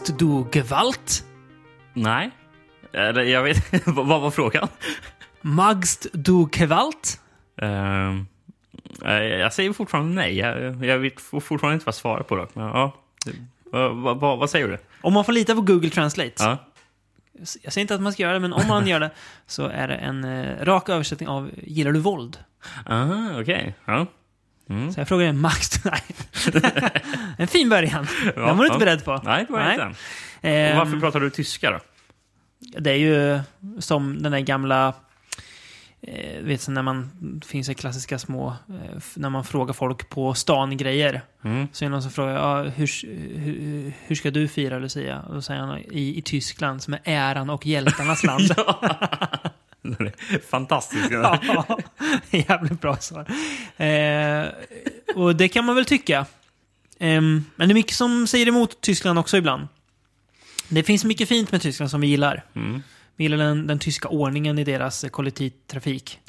[0.00, 1.24] Magst du Gewalt?
[1.94, 2.30] Nej.
[2.92, 4.68] Eller, jag vet Vad var frågan?
[5.40, 7.20] Magst du Gewalt?
[7.62, 10.38] Eh, jag säger fortfarande nej.
[10.38, 12.46] Jag, jag vet fortfarande inte vad svaret på det.
[12.52, 12.96] Men, ja.
[13.64, 14.78] Vad, vad, vad, vad säger du?
[15.00, 16.34] Om man får lita på Google Translate.
[16.38, 16.56] Ja.
[17.62, 19.10] Jag säger inte att man ska göra det, men om man gör det
[19.46, 22.38] så är det en eh, rak översättning av Gillar du våld?
[22.86, 23.74] Aha, okej.
[24.70, 24.92] Ja.
[24.92, 25.84] Så jag frågar dig, Max...
[25.84, 26.02] Nej.
[27.38, 28.06] en fin början.
[28.36, 29.20] Ja, Den var du inte beredd på.
[29.24, 29.98] Nej, det var jag inte.
[30.42, 31.78] Ehm, Och varför pratar du tyska då?
[32.78, 33.40] Det är ju
[33.78, 34.94] som den där gamla...
[36.02, 37.10] Eh, vet du, när man...
[37.20, 38.48] Det finns ju klassiska små...
[38.48, 41.22] Eh, när man frågar folk på stan grejer.
[41.44, 41.68] Mm.
[41.72, 43.06] Så är det någon som frågar ja, hur,
[43.38, 45.20] hur, hur ska du fira Lucia?
[45.20, 48.42] Och då säger han i, i Tyskland som är äran och hjältarnas land.
[49.82, 51.10] Den är Fantastisk.
[51.10, 51.38] Ja,
[52.30, 53.26] jävligt bra svar.
[53.76, 54.46] Eh,
[55.14, 56.26] och det kan man väl tycka.
[56.98, 59.68] Ehm, men det är mycket som säger emot Tyskland också ibland.
[60.68, 62.44] Det finns mycket fint med Tyskland som vi gillar.
[62.54, 62.82] Mm.
[63.16, 66.18] Vi gillar den, den tyska ordningen i deras eh, kollektivtrafik.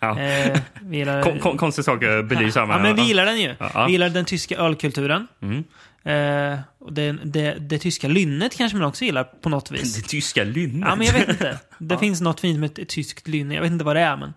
[0.00, 0.20] Ja.
[0.20, 1.22] Eh, vi gillar...
[1.22, 2.60] Kon, kon, att belysa.
[2.60, 3.54] ja, men vi gillar den ju.
[3.58, 3.86] Ja.
[3.86, 5.26] Vi gillar den tyska ölkulturen.
[5.42, 5.64] Mm.
[6.04, 9.96] Eh, och det, det, det tyska lynnet kanske man också gillar på något vis.
[10.02, 10.88] Det tyska lynnet.
[10.88, 11.58] Ja, men jag vet inte.
[11.78, 13.54] Det finns något fint med ett tyskt lynne.
[13.54, 14.28] Jag vet inte vad det är, men...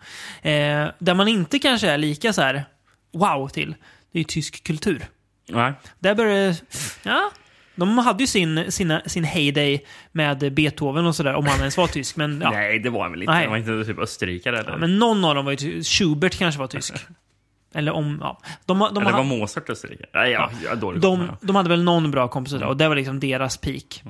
[0.42, 2.66] Eh, där man inte kanske är lika så här
[3.14, 3.76] wow till,
[4.12, 5.06] det är ju tysk kultur.
[5.50, 5.74] Nej.
[6.00, 6.56] Där börjar.
[7.04, 7.32] Ja,
[7.76, 11.88] de hade ju sin, sina, sin heyday med Beethoven och sådär, om han ens var
[11.88, 12.16] tysk.
[12.16, 12.52] Men, ja.
[12.54, 13.34] Nej, det var han väl inte.
[13.34, 13.42] Nej.
[13.42, 14.72] Han var inte typ österrikare eller?
[14.72, 15.84] Ja, men någon av dem var ju.
[15.84, 16.94] Schubert kanske var tysk.
[17.78, 18.18] Eller om...
[18.22, 18.40] Ja.
[18.66, 20.10] De, de, de, eller var Mozart österrikare?
[20.14, 23.20] Nej, ja, är dålig de, de hade väl någon bra kompositör och det var liksom
[23.20, 24.04] deras peak.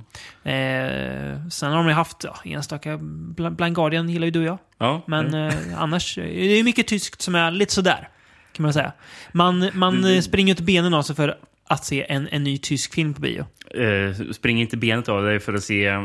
[0.44, 2.97] Eh, sen har de ju haft ja, enstaka...
[2.97, 4.57] Bl- Blind Guardian gillar ju du och jag.
[4.78, 5.47] Ja, Men mm.
[5.47, 8.09] eh, annars, eh, det är mycket tyskt som är lite sådär.
[8.53, 8.91] Kan man säga.
[9.31, 12.94] Man, man eh, springer ut benen av sig för att se en, en ny tysk
[12.94, 13.45] film på bio.
[13.75, 16.01] Eh, springer inte benet av dig för att se eh,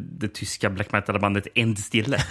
[0.00, 2.18] det tyska black metal-bandet Endstille.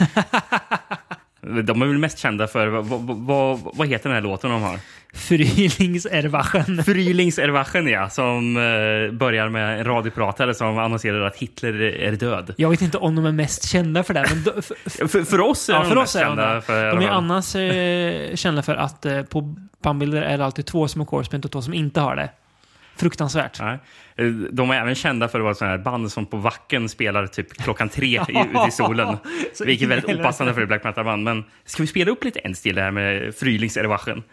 [1.44, 4.80] De är väl mest kända för, vad, vad, vad, heter den här låten de har?
[5.14, 6.84] Frühlingserwachen.
[6.86, 12.54] Frühlingserwachen ja, som eh, börjar med en radiopratare som annonserar att Hitler är död.
[12.58, 15.40] Jag vet inte om de är mest kända för det, men de, för, För, för
[15.40, 16.62] oss är ja, de för mest är de kända det.
[16.62, 16.96] för...
[16.96, 21.02] De är annars eh, kända för att eh, på bandbilder är det alltid två som
[21.02, 22.30] har corespent och två som inte har det.
[22.96, 23.60] Fruktansvärt.
[23.62, 23.80] Nej.
[24.16, 27.28] Eh, De är även kända för att vara sånt här band som på Wacken spelar
[27.28, 29.18] typ klockan tre i, ute i solen.
[29.66, 31.24] Vilket är väldigt opassande för ett black metal-band.
[31.24, 34.24] Men ska vi spela upp lite Endstille här med Frühlingserwachen?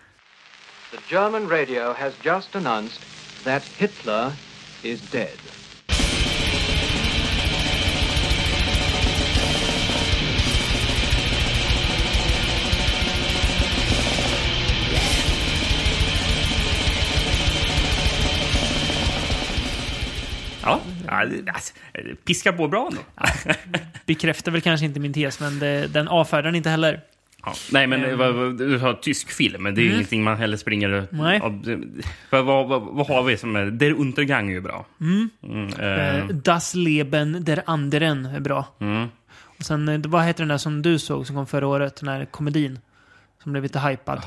[0.91, 3.03] The German radio has just announced
[3.45, 4.33] that Hitler
[4.83, 5.39] is dead.
[21.11, 21.75] Ja, ja alltså,
[22.25, 23.01] piskar på bra ändå.
[24.07, 27.01] Bekräftar väl kanske inte min tes, men det, den avfärdar den inte heller.
[27.45, 27.53] Ja.
[27.73, 30.89] Nej, men eh, vad, du har tysk film, det är ju ingenting man heller springer...
[30.89, 31.07] Mm.
[31.11, 31.41] Nej.
[32.31, 33.67] Vad, vad, vad, vad har vi som är...
[33.67, 34.87] Der Untergang är ju bra.
[35.01, 35.31] Mm,
[35.79, 38.67] Eh, eh, Das Leben der anderen är bra.
[38.81, 39.09] mm.
[39.59, 41.97] Och sen, eh, vad heter den där som du såg som kom förra året?
[41.97, 42.79] Den här komedin.
[43.43, 44.23] Som blev lite hypad.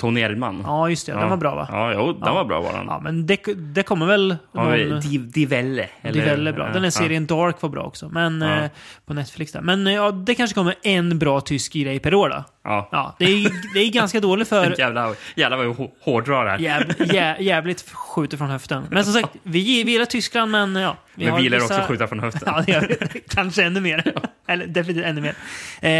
[0.00, 0.62] Tony Erdman.
[0.66, 1.12] Ja, just det.
[1.12, 1.68] Den var bra va?
[1.70, 2.34] Ja, jo, den Ja.
[2.34, 2.86] var bra var den.
[2.86, 3.36] Ja, men det,
[3.74, 4.58] det kommer väl vi
[4.90, 5.00] någon...
[5.00, 5.88] Di, Di Velle?
[6.02, 6.64] Det är väldigt bra.
[6.64, 6.90] Den här Ja.
[6.90, 8.08] serien Dark var bra också.
[8.08, 8.56] Men Ja.
[8.64, 8.70] eh,
[9.06, 9.60] på Netflix där.
[9.60, 12.44] Men eh, ja, det kanske kommer en bra tysk grej per år då.
[12.64, 12.88] Ja.
[12.92, 14.74] Ja, det är, det är ganska dåligt för...
[14.78, 16.58] Jävlar, jävlar vad hå- hårdrar här.
[16.58, 16.82] Jäv,
[17.14, 18.84] jä, jävligt skjuter från höften.
[18.90, 20.96] Men som sagt, vi, vi gillar Tyskland men ja.
[21.14, 22.42] Vi Men vi gillar vissa- också skjuta från höften.
[22.46, 23.20] Ja, det gör vi.
[23.20, 24.14] Kanske ännu mer.
[24.48, 25.34] Eller definitivt ännu mer.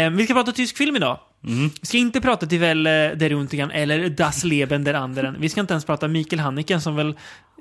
[0.05, 1.19] Eh, vi ska prata tysk film idag.
[1.47, 1.69] Mm.
[1.81, 5.35] Vi ska inte prata till väl eh, Der Untergang eller Das Leben der anderen.
[5.39, 7.15] Vi ska inte ens prata Mikael Hanniken som väl...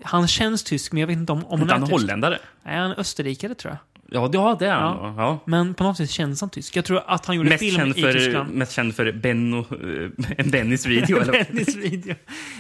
[0.04, 1.92] Han känns tysk, men jag vet inte om, om han är han tysk.
[1.92, 2.38] holländare?
[2.64, 3.78] Nej, han är österrikare tror jag.
[4.10, 4.96] Ja, ja det är han.
[4.96, 5.14] Ja.
[5.16, 5.38] Ja.
[5.44, 6.76] Men på något vis känns han tysk.
[6.76, 8.54] Jag tror att han gjorde Mest, film känd i för, Tyskland.
[8.54, 11.20] mest känd för Benno, eh, en Bennys video.
[11.20, 11.32] eller?
[11.32, 12.14] Bennys video.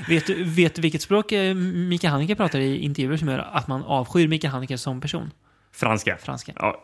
[0.08, 3.68] Vet du, vet du vilket språk eh, Mikael Haneke pratar i intervjuer som gör att
[3.68, 5.30] man avskyr Mikael Haneke som person?
[5.72, 6.16] Franska.
[6.22, 6.52] Franska.
[6.56, 6.82] Ja,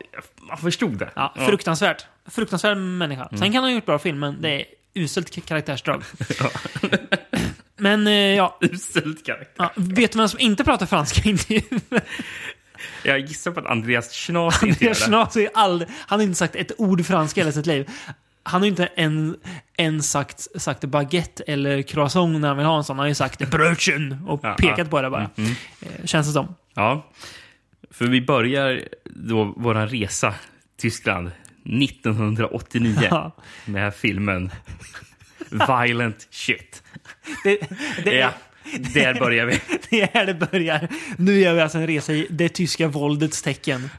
[0.49, 1.09] jag förstod det.
[1.15, 2.05] Ja, fruktansvärt.
[2.25, 3.29] Fruktansvärd människa.
[3.29, 6.03] Sen kan han ha gjort bra film, men det är uselt karaktärsdrag.
[7.77, 8.57] men, eh, ja.
[8.61, 9.53] Uselt karaktär.
[9.57, 9.71] ja.
[9.75, 12.01] Vet du vem som inte pratar franska i intervjuer?
[13.03, 15.89] Jag gissar på att Andreas Schnaas inte Andreas har ju aldrig...
[16.07, 17.89] Han har inte sagt ett ord franska i hela sitt liv.
[18.43, 19.37] Han har inte en,
[19.77, 22.95] en sagt, sagt baguette eller croissant när han vill ha en sån.
[22.97, 24.85] Han har ju sagt brödchen och Ja, pekat ja.
[24.85, 25.29] på det bara.
[25.37, 25.51] Mm,
[25.81, 26.55] Eh, Känns det som.
[26.73, 27.05] Ja.
[27.91, 30.33] För vi börjar då vår resa
[30.79, 31.31] Tyskland
[31.65, 33.31] 1989 Ja.
[33.65, 34.51] med filmen
[35.49, 36.83] Violent Shit.
[37.43, 37.59] Det,
[38.03, 38.29] det, Ja.
[38.73, 39.59] Är, Där börjar vi.
[39.89, 40.87] Det är här det börjar.
[41.17, 43.89] Nu gör vi alltså en resa i det tyska våldets tecken.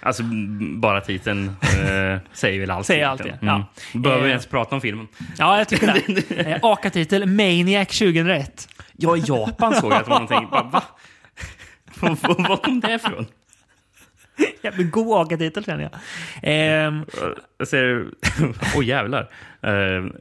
[0.00, 2.86] Alltså, m- bara titeln eh, säger väl allt.
[2.86, 3.54] Säger allt, egentligen.
[3.54, 3.66] ja.
[3.92, 3.98] Ja.
[4.00, 4.32] Behöver vi Eh.
[4.32, 5.08] ens prata om filmen?
[5.38, 6.30] Ja, jag tycker det.
[6.50, 8.68] Eh, Aka-titel Maniac 2001.
[8.96, 10.48] Ja, i Japan såg jag att det någonting.
[10.50, 10.82] Bara, va?
[12.00, 13.26] Var kom det ifrån?
[14.62, 15.90] Jävligt god Aka-titel känner jag.
[16.42, 17.04] Ehm.
[18.76, 19.30] Åh jävlar.
[19.62, 19.72] Eh,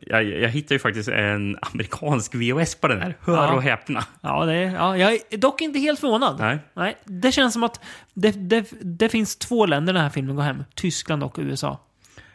[0.02, 3.16] jag, jag hittade ju faktiskt en amerikansk VHS på den här.
[3.22, 3.54] Hör Ja.
[3.54, 4.04] och häpna.
[4.22, 6.40] ja, det, ja, jag är dock inte helt förvånad.
[6.40, 6.60] Nej.
[6.74, 7.80] Nej, det känns som att
[8.14, 10.64] det, det, det finns två länder den här filmen går hem.
[10.76, 11.80] Tyskland och USA.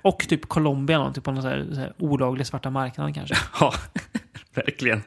[0.03, 3.35] Och typ Colombia någonting på någon så här, så här olaglig svarta marknaden kanske.
[3.61, 3.75] Ja,
[4.55, 5.03] verkligen.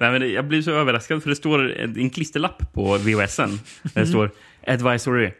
[0.00, 3.58] Nej, men jag blir så överraskad för det står en, klisterlapp på VHSen.
[3.94, 4.30] Det står
[4.66, 5.30] Advisory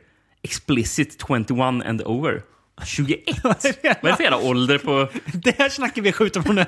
[0.44, 1.50] Explicit 21
[1.86, 2.42] and over.
[2.84, 3.18] 21?
[3.42, 5.08] Vad är det för jävla ålder på...
[5.34, 6.64] Det här snackar vi skjuta på.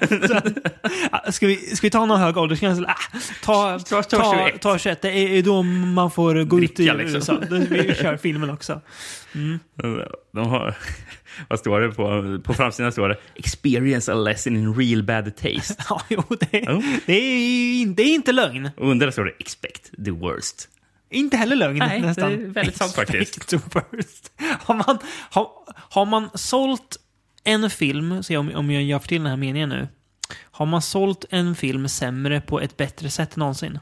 [1.10, 2.80] Ah, ska, vi, ska vi ta någon hög åldersgräns?
[2.80, 2.94] Ah,
[3.42, 4.62] ta, Ta- ta, ta ta, 21.
[4.62, 4.80] 21.
[4.80, 5.02] 21.
[5.02, 7.42] Det är är då man får gå ut i Dricka, liksom.
[7.42, 7.56] USA.
[7.70, 8.80] Vi kör filmen också.
[10.32, 10.74] De har,
[11.48, 12.92] vad står det på, på framsidan?
[12.92, 15.74] står det Experience a lesson in real bad taste.
[15.88, 16.82] Ja, jo, det, Jo.
[17.06, 18.70] det, är, det är inte lögn.
[18.76, 20.68] Under står det Expect the worst.
[21.10, 22.52] Inte heller lögn Nej, det är nästan.
[22.52, 23.52] väldigt sant faktiskt.
[24.38, 24.98] Har man,
[25.30, 26.96] har, har man sålt
[27.44, 29.88] en film, se om, om jag gör för till den här meningen nu.
[30.42, 33.78] Har man sålt en film sämre på ett bättre sätt någonsin?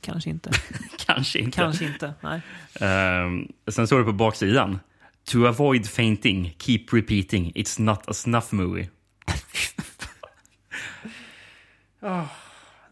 [0.00, 0.50] Kanske inte.
[1.06, 1.56] Kanske inte.
[1.56, 2.14] Kanske inte.
[2.20, 2.40] Nej.
[2.80, 4.80] Ehm, sen står det på baksidan.
[5.24, 7.52] To avoid fainting, keep repeating.
[7.52, 8.88] It's not a snuff movie.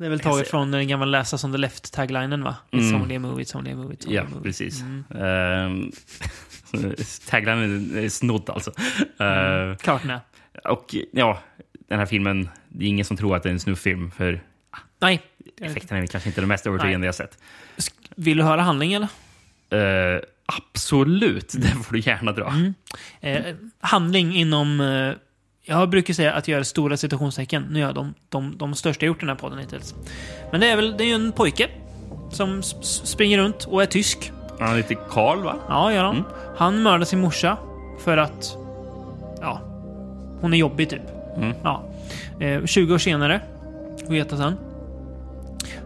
[0.03, 2.57] Det är väl taget från den gamla Läsa som the left-taglinen va?
[2.71, 3.03] It's Mm.
[3.03, 4.43] only a movie, it's only a movie, it's only Ja, a movie.
[4.43, 4.81] precis.
[4.81, 5.05] Mm.
[5.11, 5.93] Um,
[7.29, 8.73] Taglinen är snodd alltså.
[9.19, 10.19] Ehm, Klart nej.
[10.65, 11.39] och ja,
[11.89, 14.41] den här filmen, det är ingen som tror att det är en snufffilm för
[15.01, 15.23] Nej.
[15.61, 17.39] effekterna är kanske inte det mest övertygande jag sett.
[18.17, 19.09] Vill du höra handling eller?
[19.71, 22.49] Eh, absolut, det får du gärna dra.
[22.49, 22.75] Mm.
[23.21, 24.81] Eh, handling inom...
[25.65, 27.67] Jag brukar säga att jag gör stora citationstecken.
[27.71, 29.95] Nu gör jag de, de, de största jag gjort i den här podden hittills.
[30.51, 31.69] Men det är väl det är ju en pojke
[32.31, 34.33] som springer runt och är tysk.
[34.61, 35.57] Han heter Karl, va?
[35.69, 36.17] Ja, gör han.
[36.17, 36.27] Mm.
[36.57, 37.57] Han mördar sin morsa
[38.05, 38.57] för att...
[39.41, 39.61] Ja.
[40.41, 41.03] Hon är jobbig typ.
[41.37, 41.53] Mm.
[41.63, 41.83] Ja.
[42.41, 43.41] Eh, 20 år senare,
[44.07, 44.57] får veta sen.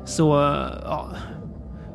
[0.04, 1.08] Så, eh, ja.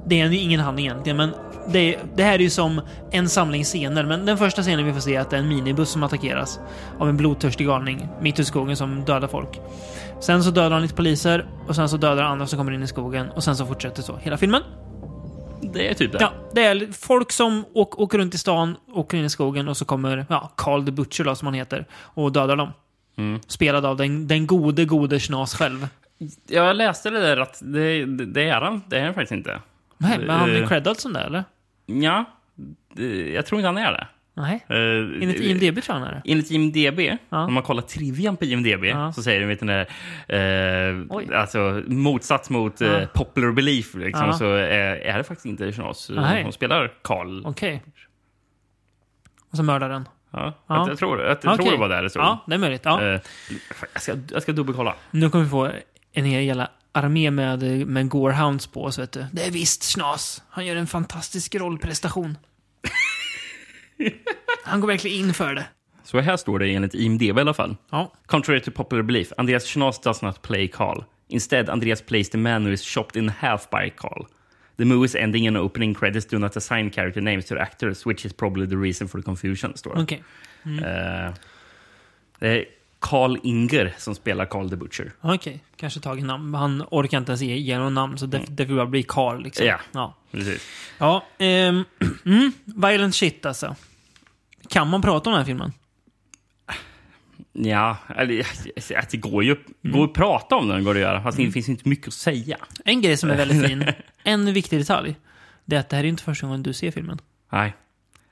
[0.06, 1.30] Det är ingen handling egentligen, men
[1.68, 2.82] det, det här är ju som
[3.12, 4.04] en samling scener.
[4.04, 6.60] Men den första scenen vi får se är att det är en minibuss som attackeras
[7.00, 9.60] av en blodtörstig galning mitt i skogen som dödar folk.
[10.22, 12.84] Sen så dödar han lite poliser och sen så dödar han andra som kommer in
[12.84, 14.62] i skogen och sen så fortsätter så hela filmen.
[15.62, 16.18] Det är typ det.
[16.22, 19.78] Ja, det är folk som åk, åker runt i stan, åker in i skogen och
[19.78, 22.70] så kommer ja, Carl the Butcher då, som han heter och dödar dem.
[23.18, 23.40] Mm.
[23.48, 25.88] Spelad av den, den gode, gode Schnas själv.
[26.48, 28.82] Jag läste det där att det, det, det är han.
[28.88, 29.60] Det är han faktiskt inte.
[30.02, 30.68] Nej, men han är Eh.
[30.68, 31.44] creddad som det, eller?
[31.86, 32.26] Ja,
[32.96, 34.08] det, jag tror inte han är det.
[34.34, 34.66] Nej.
[34.70, 36.32] Eh, Enligt IMDB tror jag han är det.
[36.32, 37.46] Enligt IMDB, Ja.
[37.46, 39.14] om man kollar trivian på IMDB, Ja.
[39.14, 39.74] så säger de vet ni,
[40.28, 41.36] eh, Oj.
[41.36, 42.88] alltså motsats mot Ja.
[42.88, 44.34] eh, popular belief, liksom, Ja.
[44.34, 45.64] så är, är det faktiskt inte
[46.10, 46.44] Nej.
[46.44, 47.46] som spelar Karl.
[47.46, 47.84] Okej.
[49.52, 50.08] Och så mördar den.
[50.32, 50.88] Ja, Ja.
[50.90, 52.24] Jag, tror, jag, tror det var där det stod.
[52.24, 52.82] Ja, det är möjligt.
[52.86, 53.02] Ja.
[53.02, 53.20] Eh,
[53.94, 54.96] jag, ska, jag ska dubbelkolla.
[55.12, 55.70] Nu kommer vi få
[56.14, 59.26] en hel jävla armé med, med Gorehounds på oss, vet du.
[59.32, 60.44] Det är visst Schnas.
[60.50, 62.38] Han gör en fantastisk rollprestation.
[64.64, 65.66] Han går verkligen in för det.
[66.04, 67.76] Så här står det enligt IMDB i alla fall.
[67.90, 68.14] Ja.
[68.26, 71.04] Contrary to popular belief, Andreas Schnoz does not play Carl.
[71.28, 74.26] Instead, Andreas plays the man who is chopped in half by Carl.
[74.78, 78.26] The movie's ending and opening credits do not assign character names to the actors, which
[78.26, 80.02] is probably the reason for the confusion, står det.
[80.02, 80.24] Okej.
[80.66, 81.34] Eh,
[82.40, 82.66] det
[83.02, 85.12] Carl Inger som spelar Carl the Butcher.
[85.22, 85.64] Okej.
[85.76, 86.54] Kanske tagit namn.
[86.54, 89.66] Han orkar inte ens ge, någon namn, så det, det får bara bli Carl liksom.
[89.66, 89.80] Ja.
[89.92, 90.16] Ja.
[90.32, 90.68] Precis.
[90.98, 91.84] Ja, ehm,
[92.26, 93.76] mm, violent shit alltså.
[94.70, 95.74] Kan man prata om den här filmen?
[97.54, 98.48] Ja, eller,
[98.96, 101.24] att det går ju går att prata om den, går det att göra.
[101.24, 102.58] Fast det finns inte mycket att säga.
[102.86, 103.86] En grej som är väldigt fin,
[104.24, 105.16] en viktig detalj,
[105.66, 107.20] det är att det här är inte första gången du ser filmen.
[107.52, 107.74] Nej,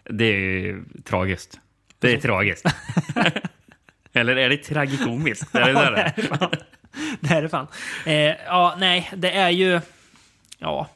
[0.10, 1.60] det är tragiskt.
[2.00, 2.66] Det är tragiskt.
[4.20, 5.56] Eller är det tragikomiskt?
[5.56, 7.42] Är det där det är?
[7.42, 7.68] Det fan.
[8.06, 8.14] Eh,
[8.46, 9.82] ja, nej, det är ju...
[10.58, 10.88] Ja.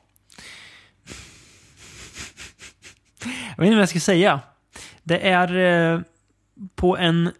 [3.24, 4.40] Jag vet inte vad jag ska säga.
[5.04, 6.02] Det är eh,
[6.76, 7.32] på en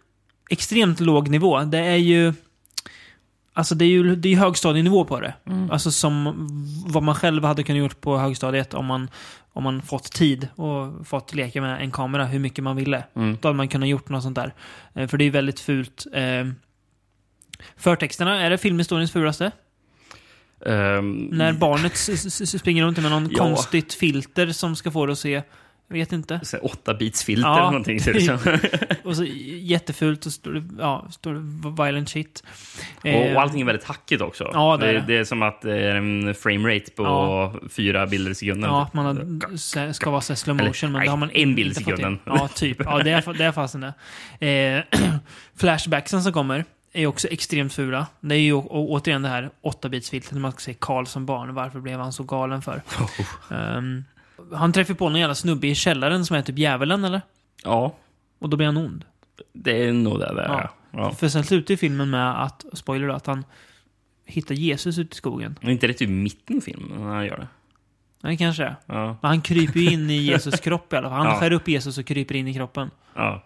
[0.50, 1.60] extremt låg nivå.
[1.60, 2.32] Det är ju...
[3.56, 5.34] Alltså det är ju det är högstadienivå på det.
[5.70, 6.34] Alltså som
[6.86, 9.08] vad man själv hade kunnat gjort på högstadiet om man,
[9.52, 13.04] om man fått tid och fått leka med en kamera hur mycket man ville.
[13.16, 13.38] Mm.
[13.40, 14.54] Då hade man kunnat gjort något sånt där.
[14.94, 16.06] Eh, för det är väldigt fult.
[16.12, 16.46] Eh,
[17.76, 19.50] förtexterna, är det filmhistoriens fulaste?
[20.66, 21.96] Ehm, När barnet
[22.60, 23.38] springer runt med någon Ja.
[23.38, 25.42] konstigt filter som ska få det att se...
[25.88, 26.40] Vet inte.
[26.42, 28.00] så åtta bits filter Ja, eller någonting.
[28.00, 28.38] ser det som.
[29.04, 29.24] Och så
[29.60, 32.44] jättefult och står ja, står det violent shit.
[33.00, 34.50] och, Eh, och allting är väldigt hackigt också.
[34.52, 35.16] Ja, det är det, det.
[35.16, 37.54] är som att det är en framerate på Ja.
[37.70, 38.70] fyra bilder i sekunden.
[38.70, 41.72] Ja, man har, ska vara så slow Eller, motion, men nej, har man en bild
[41.72, 42.18] i sekunden.
[42.24, 42.76] Ja, typ.
[42.84, 43.80] Ja, det är, det är fasen
[44.38, 44.46] det.
[44.48, 45.00] Eh,
[45.56, 48.06] flashbacksen som kommer är också extremt fula.
[48.20, 51.54] Det är ju återigen det här 8-bitsfiltret när man ska se Karl som barn.
[51.54, 52.82] Varför blev han så galen för?
[53.50, 54.04] Ehm,
[54.52, 57.22] han träffar på någon jävla snubbe i källaren som är typ djävulen, eller?
[57.64, 57.96] Ja,
[58.38, 59.04] Och då blir han ond.
[59.52, 60.44] det är nog det där.
[60.48, 60.70] Ja.
[60.90, 61.12] Ja.
[61.12, 63.44] För sen slutar ju filmen med att, spoiler då, att han
[64.24, 65.58] hittar Jesus ute i skogen.
[65.62, 67.48] Men inte det typ mitten av filmen när han gör det?
[68.20, 68.76] Nej, kanske är.
[68.86, 69.06] Ja.
[69.06, 71.18] Men han kryper ju in i Jesus kropp i alla fall.
[71.18, 71.40] Han Ja.
[71.40, 72.90] skär upp Jesus och kryper in i kroppen.
[73.14, 73.44] ja.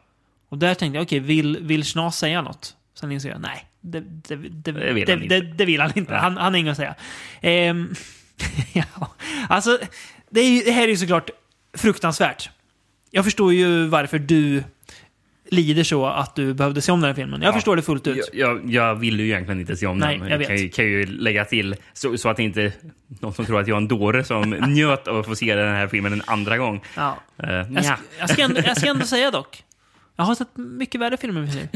[0.50, 2.76] Och där tänkte jag, okej, vill, vill Snas säga något?
[2.95, 5.40] Sen inser jag, nej, det, det, det, Det vill han inte.
[5.40, 6.14] det, vill han inte.
[6.14, 6.95] Han, han har inget att säga.
[7.40, 7.95] Ehm,
[8.73, 8.85] ja,
[9.49, 9.78] alltså,
[10.30, 11.30] det, är det här är ju såklart
[11.76, 12.50] fruktansvärt.
[13.11, 14.62] Jag förstår ju varför du
[15.50, 17.42] lider så att du behövde se om den här filmen.
[17.42, 17.52] Jag Ja.
[17.52, 18.28] förstår det fullt ut.
[18.32, 20.28] Jag, jag, jag vill ju egentligen inte se om Nej, den.
[20.28, 20.47] jag vet.
[20.49, 22.73] Kan, ju- kan ju lägga till så, så att inte
[23.08, 25.75] någon som tror att jag är en dåre som njöt av att få se den
[25.75, 26.80] här filmen en andra gång.
[26.97, 27.16] Ja.
[27.42, 29.62] Uh, Jag, jag, ska ändå, jag ska ändå säga dock.
[30.20, 31.46] Jag har sett mycket värre filmer.
[31.46, 31.68] Precis.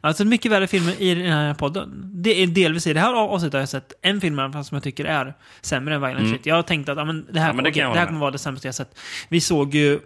[0.00, 2.10] Jag har sett mycket värre filmer i den här podden.
[2.14, 4.82] Det är delvis i det här avsnittet har jag sett en film i som jag
[4.82, 6.32] tycker är sämre än Violent Mm.
[6.32, 6.46] Shit.
[6.46, 8.20] Jag har tänkt att ja, men det, här, Ja, men det jag det här kommer
[8.20, 8.98] vara det sämsta jag sett.
[9.28, 10.00] Vi såg ju,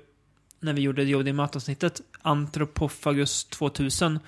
[0.61, 4.19] när vi gjorde Jodi Matt-avsnittet, Anthropophagus 2000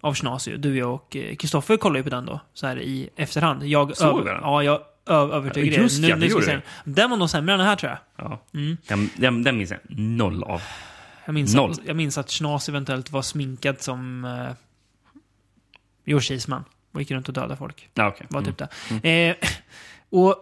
[0.00, 0.48] av Schnas.
[0.58, 3.64] Du, jag och eh, Kristoffer kollade ju på den då, så här i efterhand.
[3.64, 4.40] Jag Såg över- den?
[4.42, 6.08] Ja, jag övertygade Just er.
[6.08, 6.62] ja, det gjorde den.
[6.84, 8.26] Den var nog sämre än den här tror jag.
[8.26, 8.42] Ja.
[8.54, 8.76] Mm.
[8.88, 10.62] Den, den, den minns jag noll av.
[11.26, 11.70] Jag minns, Noll.
[11.70, 14.50] att, jag minns att Schnas eventuellt var sminkad som uh,
[16.04, 17.90] George Eastman och gick runt och dödade folk.
[17.94, 18.26] Ja, okay.
[18.30, 18.54] Var mm.
[18.54, 18.68] typ
[19.02, 19.28] det.
[19.28, 19.36] Eh,
[20.10, 20.36] och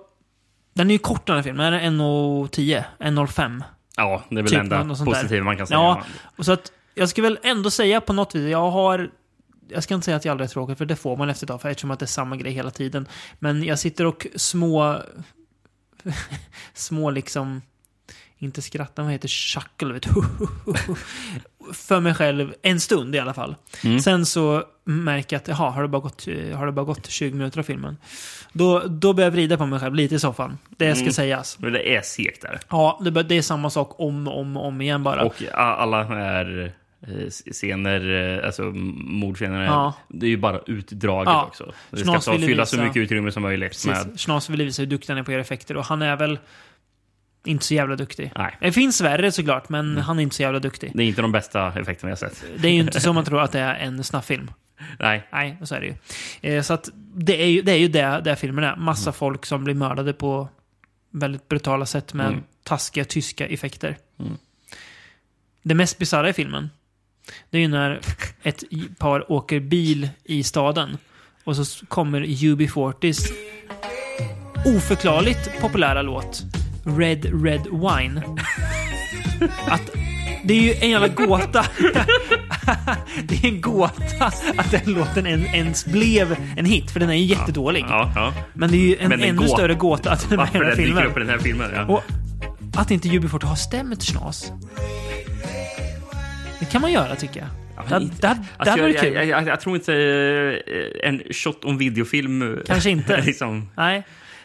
[0.75, 1.73] den är ju kort den här filmen.
[1.73, 3.62] Den är 1.10, 1.05.
[3.97, 5.81] Ja, det är väl Typ enda positiva man kan säga.
[5.81, 6.03] Ja.
[6.37, 9.11] Och så att jag ska väl ändå säga på något vis, jag har...
[9.69, 11.49] Jag ska inte säga att jag aldrig är tråkig, för det får man efter ett
[11.49, 13.09] tag, för eftersom att det är samma grej hela tiden.
[13.39, 15.03] Men jag sitter och små...
[16.75, 17.62] små liksom...
[18.43, 20.01] Inte skratta, vad heter chuckle.
[21.73, 23.55] För mig själv, en stund i alla fall.
[23.85, 24.01] Mm.
[24.01, 27.35] Sen så märker jag att, jaha, har det bara gått, har det bara gått 20
[27.37, 27.97] minuter av filmen?
[28.53, 30.59] Då, då börjar jag vrida på mig själv lite i soffan.
[30.77, 31.13] Det ska Mm.
[31.13, 31.59] sägas.
[31.59, 32.61] Men det är segt där.
[32.71, 35.25] Ja, det, det är samma sak om och om, om igen bara.
[35.25, 36.73] Och alla är
[37.07, 39.95] eh, scener, eh, alltså mordscener, Ja.
[40.09, 41.45] det är ju bara utdraget Ja.
[41.45, 41.73] också.
[41.91, 43.71] Det ska ta, ville fylla så visa- mycket utrymme som möjligt.
[43.71, 43.87] Precis.
[44.07, 46.17] Med, Schnas vill visa hur duktig han är på att göra effekter och han är
[46.17, 46.39] väl
[47.45, 48.33] inte så jävla duktig.
[48.37, 50.03] nej, Det finns värre såklart, men Mm.
[50.03, 50.91] han är inte så jävla duktig.
[50.95, 52.45] det är inte de bästa effekterna jag sett.
[52.57, 54.51] Det är ju inte som man tror att det är en snabffilm.
[54.99, 55.95] Nej, Nej, så är det ju.
[56.57, 58.77] Eh, så att det är ju det, är ju det, det filmen är.
[58.77, 59.15] Massa Mm.
[59.15, 60.49] folk som blir mördade på
[61.11, 62.43] väldigt brutala sätt med Mm.
[62.65, 63.97] taskiga tyska effekter.
[64.19, 64.33] Mm.
[65.63, 66.71] Det mest bisarra i filmen,
[67.51, 68.01] det är ju när
[68.43, 68.65] ett
[68.99, 70.99] par åker bil i staden
[71.45, 73.25] och så kommer UB40s
[74.67, 76.43] oförklarligt populära låt
[76.85, 78.23] Red Red Wine.
[79.67, 79.91] Att
[80.45, 81.65] det är ju en jävla gåta.
[83.25, 84.25] det är en gåta
[84.57, 87.85] att den låten en, ens blev en hit, för den är ju jättedålig.
[87.89, 88.35] ja, ja.
[88.55, 90.69] Men det är ju en Men en ännu gå- större gåta att den Varför den
[90.71, 91.07] dyker filmen.
[91.07, 91.71] upp i den här filmen.
[91.75, 91.85] Ja.
[91.85, 92.03] Och
[92.77, 94.53] att inte UB40 har stämt Schnas.
[96.61, 97.49] Det kan man göra tycker jag.
[97.91, 99.15] Ja, Det, det, det, Alltså, hade jag, varit kul.
[99.15, 102.59] jag, jag, jag tror inte eh, en shot om videofilm...
[102.67, 103.21] Kanske inte.
[103.27, 104.03] liksom, Nej.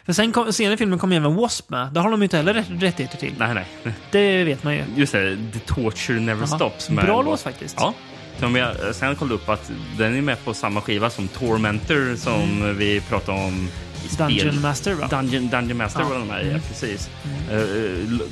[0.08, 1.64] För sen kom, senare i filmen kom ju även W.A.S.P.
[1.68, 1.88] med.
[1.92, 3.34] Det har de ju inte heller rätt, rättigheter till.
[3.38, 3.94] nej, nej.
[4.10, 4.84] Det vet man ju.
[4.96, 6.56] Just det, The Torture Never Jaha.
[6.56, 6.90] Stops.
[6.90, 7.74] med- Bra låt faktiskt.
[7.78, 7.94] Ja.
[8.38, 12.74] Som jag sen kollade upp att den är med på samma skiva som Tormentor som
[12.78, 13.68] vi pratade om
[14.06, 14.26] i spel.
[14.26, 14.38] Mm.
[14.38, 15.06] Dungeon Master va?
[15.10, 16.08] Dungeon, Dungeon Master Ja.
[16.08, 16.60] var de med Mm.
[16.68, 17.10] precis.
[17.24, 17.58] Mm.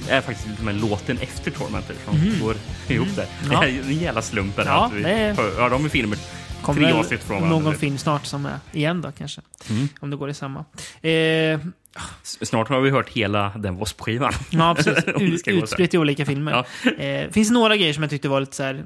[0.09, 2.41] Eh, är faktiskt lite med låten efter Tormentor som Mhm.
[2.41, 2.55] går
[2.89, 3.27] ihop där.
[3.53, 3.61] Ja.
[3.61, 4.55] Det är en jävla slump.
[4.65, 6.19] Ja, att vi är- hör dem i filmer
[6.67, 9.41] Kommer väl från någon film snart som är igen då kanske.
[9.71, 9.89] Mm.
[10.01, 10.65] Om det går i samma.
[11.03, 11.61] Eh,
[12.23, 14.33] Snart har vi hört hela den W.A.S.P-skivan.
[14.51, 15.05] ja, precis.
[15.47, 16.65] Utspritt i olika filmer.
[16.85, 16.91] Ja.
[16.91, 18.85] Eh, finns några grejer som jag tyckte var lite så här.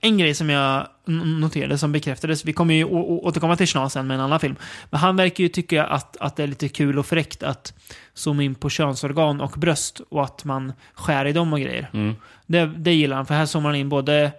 [0.00, 4.14] En grej som jag noterade som bekräftades, vi kommer ju återkomma till Schnas sen med
[4.14, 4.56] en annan film.
[4.90, 7.74] Men han verkar ju tycka att, att det är lite kul och fräckt att
[8.14, 11.90] zooma in på könsorgan och bröst och att man skär i dem och grejer.
[11.92, 12.14] Mm.
[12.46, 14.32] Det, det gillar han, för här zoomar han in både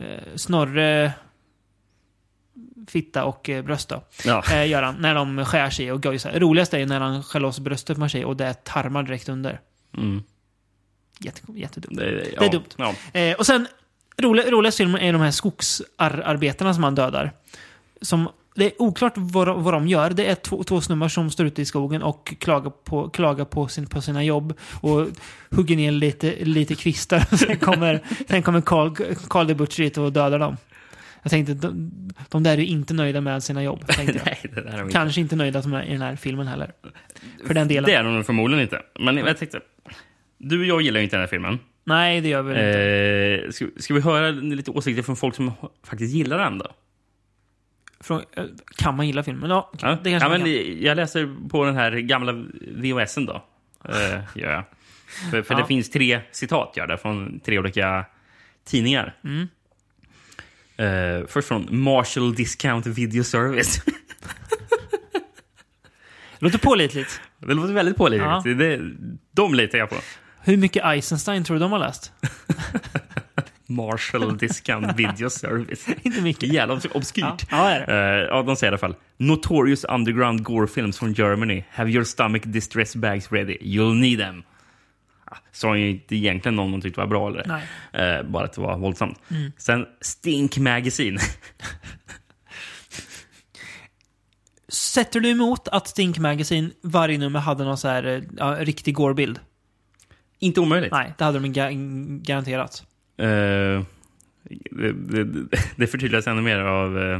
[0.00, 0.04] eh,
[0.36, 1.12] snorre,
[2.86, 4.02] fitta och eh, bröst då.
[4.24, 4.44] Ja.
[4.52, 6.32] Eh, gör han, när de skär sig och gojsar.
[6.40, 9.28] Roligast är ju när han skär loss bröstet på tjej och det är tarmar direkt
[9.28, 9.60] under.
[9.96, 10.22] Mm.
[11.20, 11.98] Jätte, jättedumt.
[11.98, 12.64] Det, Det är dumt.
[12.76, 13.20] Ja.
[13.20, 13.66] Eh, och sen,
[14.16, 17.32] roliga, roligast filmen är de här skogsarbetarna som han dödar.
[18.00, 20.10] Som det är oklart vad, vad de gör.
[20.10, 23.68] Det är två, två snubbar som står ute i skogen och klagar på, klagar på,
[23.68, 25.06] sin, på sina jobb och
[25.50, 27.36] hugger ner lite, lite kvistar.
[27.36, 28.96] sen kommer, sen kommer Carl,
[29.28, 30.56] Carl the Butcher dit och dödar dem.
[31.24, 31.90] Jag tänkte, de,
[32.28, 33.84] de där är ju inte nöjda med sina jobb.
[33.98, 34.12] Nej, det
[34.74, 34.92] vi inte.
[34.92, 36.72] Kanske inte nöjda är i den här filmen heller.
[37.46, 37.84] För den delen.
[37.84, 38.82] Det är de förmodligen inte.
[39.00, 39.60] Men jag tänkte,
[40.38, 41.58] du och jag gillar ju inte den här filmen.
[41.84, 43.44] Nej, det gör vi inte.
[43.44, 45.52] Eh, ska, ska vi höra lite åsikter från folk som
[45.84, 46.66] faktiskt gillar den då?
[48.00, 48.44] Från, eh,
[48.76, 49.50] kan man gilla filmen?
[49.50, 50.82] Ja, Ja, det kanske ja, man men kan.
[50.82, 52.32] jag läser på den här gamla
[52.76, 53.44] VHSen då.
[53.88, 54.64] Eh, gör jag.
[55.30, 55.60] För, för Ja.
[55.60, 58.04] det finns tre citat gör det, från tre olika
[58.64, 59.16] tidningar.
[59.24, 59.48] Mm.
[60.76, 63.80] Eh, först från Marshall Discount Video Service.
[66.38, 67.20] Låter pålitligt.
[67.38, 68.30] det låter väldigt pålitligt.
[68.44, 68.54] Ja.
[68.54, 68.80] Det,
[69.32, 69.96] de litar jag på.
[70.42, 72.12] Hur mycket Eisenstein tror du de har läst?
[73.66, 75.86] Marshall Discount Video Service.
[76.02, 76.52] Inte mycket.
[76.52, 77.46] Jävla obs- obskyrt.
[77.50, 77.76] Ja, ja.
[77.76, 78.94] Eh, ja, de säger i alla fall.
[79.16, 81.64] Notorious underground gore films from Germany.
[81.70, 83.58] Have your stomach distress bags ready.
[83.60, 84.42] You'll need them.
[85.52, 87.62] Sa ju inte egentligen någon de tyckte var bra eller.
[87.92, 89.20] Eh, bara att det var våldsamt.
[89.30, 89.52] Mm.
[89.58, 91.18] Sen Stink Magazine.
[94.68, 98.94] Sätter du emot att Stink Magazine varje nummer hade någon så här eh, ja, riktig
[98.94, 99.40] gårbild?
[100.38, 100.92] inte omöjligt.
[100.92, 102.86] Nej, det hade de ga- garanterat.
[103.18, 103.26] Eh,
[104.70, 105.24] det, det,
[105.76, 107.18] det förtydligas ännu mer av uh,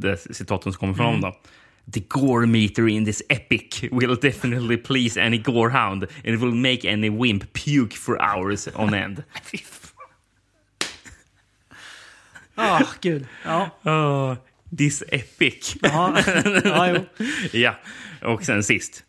[0.00, 1.20] det citaten som kommer från Mm.
[1.20, 1.30] dem.
[1.42, 1.48] Då.
[1.90, 6.84] The gore meter in this epic will definitely please any gorehound and it will make
[6.84, 9.24] any wimp puke for hours on end.
[12.60, 13.26] Ah, gud.
[13.44, 13.70] Ja.
[13.84, 14.36] Oh,
[14.76, 15.76] this epic.
[15.82, 16.22] Ja,
[16.64, 17.04] jo.
[17.52, 17.74] ja,
[18.22, 19.04] och sen sist.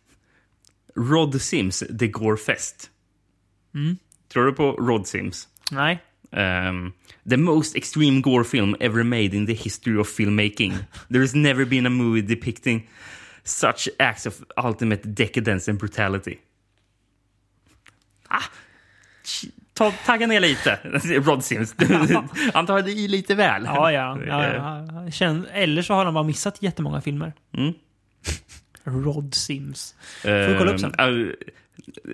[0.95, 2.89] Rod Sims, The Gore Fest.
[3.75, 3.97] Mm.
[4.27, 5.47] Tror du på Rod Sims?
[5.71, 5.99] Nej.
[6.31, 6.93] Um,
[7.25, 10.73] the most extreme gore film ever made in the history of filmmaking.
[11.09, 12.87] There has never been a movie depicting
[13.43, 16.39] such acts of ultimate decadence and brutality.
[18.29, 18.49] Ah,
[19.73, 20.79] ta, tagga ner lite,
[21.25, 21.75] Rod Sims.
[22.53, 23.65] Han tar det i lite väl.
[23.65, 24.17] Ja, ja.
[24.27, 25.11] ja, ja.
[25.11, 27.33] Känn, eller så har de bara missat jättemånga filmer.
[27.57, 27.73] Mm.
[28.83, 29.95] Rod Sims.
[30.21, 30.93] Får vi kolla upp sen?
[30.99, 31.33] Äh,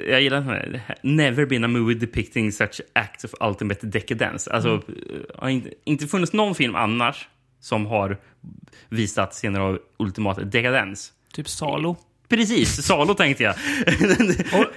[0.09, 0.95] jag gillar den här.
[1.01, 4.51] Never been a movie depicting such acts of ultimate decadence.
[4.51, 4.83] Alltså, Mm.
[4.87, 7.27] äh, har inte, inte funnits någon film annars
[7.59, 8.17] som har
[8.89, 11.13] visat scener av ultimat dekadens.
[11.33, 11.95] Typ Salo.
[12.29, 13.55] Precis, Salo tänkte jag.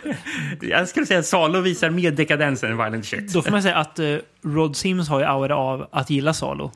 [0.61, 3.33] jag skulle säga att Salo visar mer dekadens än Violent Shit.
[3.33, 6.72] Då får man säga att eh, Rod Sims har ju aura av att gilla Salo.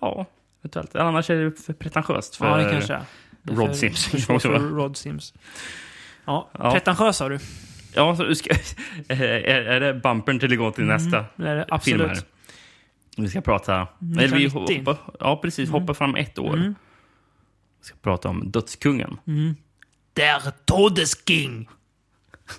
[0.00, 0.26] Ja,
[0.60, 0.96] eventuellt.
[0.96, 2.36] Annars är det för pretentiöst.
[2.36, 3.02] För, ja, det kanske är.
[3.42, 4.06] Rod för- Sims.
[4.26, 5.34] för Rod Sims.
[6.26, 6.72] Ja, Ja.
[6.72, 7.38] pretentiös sa du.
[7.94, 8.50] Ja, så ska,
[9.08, 12.08] är, är det bumpern till att gå till nästa Det är det film absolut.
[12.08, 12.18] här?
[13.16, 13.74] Vi ska prata...
[14.00, 14.82] Eller vi 1990.
[14.86, 15.70] hoppa, ja, precis.
[15.70, 16.54] Hoppa fram ett år.
[16.54, 16.74] Mm.
[17.80, 19.18] Vi ska prata om Dödskungen.
[20.12, 21.68] Der Todesking.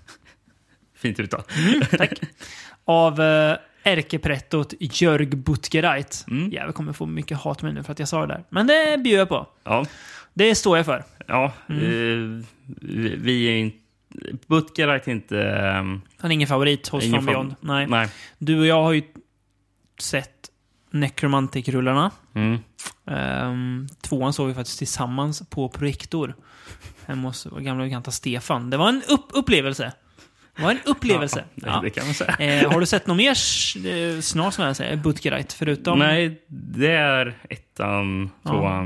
[0.96, 1.42] Fint uttal.
[1.92, 2.12] Tack.
[2.86, 6.26] Av eh, ärkeprettot Jörg Butgereit.
[6.32, 6.50] Mm.
[6.52, 8.44] Jävlar, kommer få mycket hat med nu för att jag sa det där.
[8.50, 9.48] Men det bjuder jag på.
[9.64, 9.86] Ja,
[10.38, 11.04] Det står jag för.
[11.28, 11.84] ja Mm.
[12.40, 12.46] eh,
[13.18, 13.78] vi, är inte...
[14.48, 15.42] Butgereit är inte...
[15.44, 17.56] ehm, Han är ingen favorit hos ingen From.
[17.62, 17.88] Nej.
[17.88, 18.08] Nej.
[18.38, 19.02] Du och jag har ju
[20.00, 20.50] sett
[20.92, 22.12] Necromantic-rullarna.
[22.36, 22.58] Mm.
[23.06, 26.36] Um, tvåan såg vi faktiskt tillsammans på projektor.
[27.06, 28.70] Hemma hos vår gamla bekanta Stefan.
[28.70, 29.94] Det var en upp upplevelse.
[30.56, 31.44] Det var en upplevelse.
[31.56, 31.94] Ja, det, Ja.
[31.94, 32.36] kan man säga.
[32.40, 35.54] Eh, har du sett något mer eh, snar som jag säger, Butgereit?
[35.54, 36.00] Förutom...
[36.00, 38.84] Nej, det är ettan, Ja.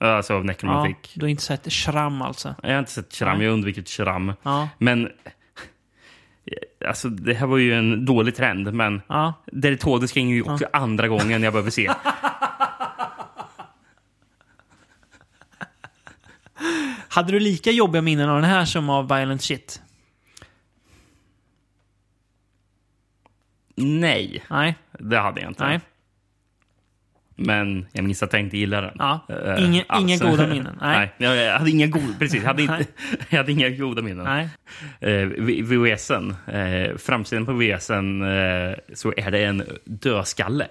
[0.00, 0.16] Tvåan...
[0.16, 0.96] Alltså av Ja, Necromantic.
[1.14, 2.54] du har inte sett Shram alltså?
[2.62, 4.32] Jag har inte sett Shram, jag har undvikit Shram.
[4.42, 4.68] Ja.
[4.78, 5.08] Men...
[6.88, 9.34] Alltså, det här var ju en dålig trend, men Ja.
[9.46, 11.90] Deritodes är ju också andra gången jag behöver se.
[17.08, 19.82] Hade du lika jobbiga minnen av den här som av Violent Shit?
[23.74, 24.76] Nej, Nej.
[24.92, 25.64] det hade jag inte.
[25.66, 25.80] Nej.
[27.40, 28.96] Men jag minns att jag inte gillade den.
[28.98, 29.26] Ja.
[29.28, 30.02] Eh, Inga, alls.
[30.22, 30.78] inga goda minnen.
[30.80, 31.12] Nej.
[31.18, 32.84] Nej, jag hade inga goda, precis, jag hade, inte,
[33.28, 34.24] jag hade inga goda minnen.
[34.24, 34.48] Nej.
[35.12, 35.26] Eh,
[35.64, 40.66] VHSen, eh, framsidan på VHSen eh, så är det en dödskalle.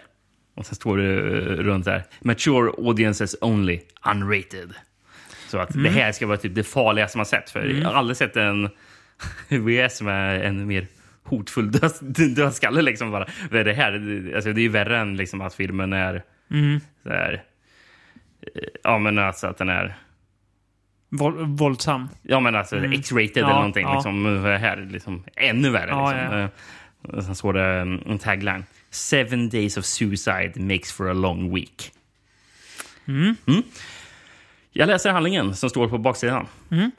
[0.55, 2.03] Och sen står det eh, runt där.
[2.21, 3.79] Mature audiences only,
[4.13, 4.73] unrated.
[5.47, 5.83] Så att Mm.
[5.83, 7.49] det här ska vara typ det farligaste man sett.
[7.49, 8.69] För Jag har aldrig sett en
[9.49, 10.87] VHS med en mer
[11.23, 11.91] hotfull död,
[12.35, 12.81] dödskalle.
[12.81, 13.25] Liksom bara.
[13.51, 16.79] Det här det, alltså, det är ju värre än liksom, att filmen är Mm.
[17.03, 19.97] så här, eh, Ja, men alltså att den är
[21.11, 22.09] Våld, våldsam.
[22.21, 23.49] Ja, men alltså X-rated Mm.
[23.49, 23.83] Ja, eller någonting.
[23.87, 23.93] ja.
[23.93, 25.89] Liksom, det här liksom, ännu värre.
[25.89, 26.37] Ja, liksom.
[26.39, 26.49] Eh,
[27.25, 28.63] Sen står det mm, en tagline.
[28.89, 31.91] Seven days of suicide makes for a long week.
[33.07, 33.35] Mm.
[34.71, 36.47] Jag läser handlingen som står på baksidan.
[36.71, 36.91] Mm.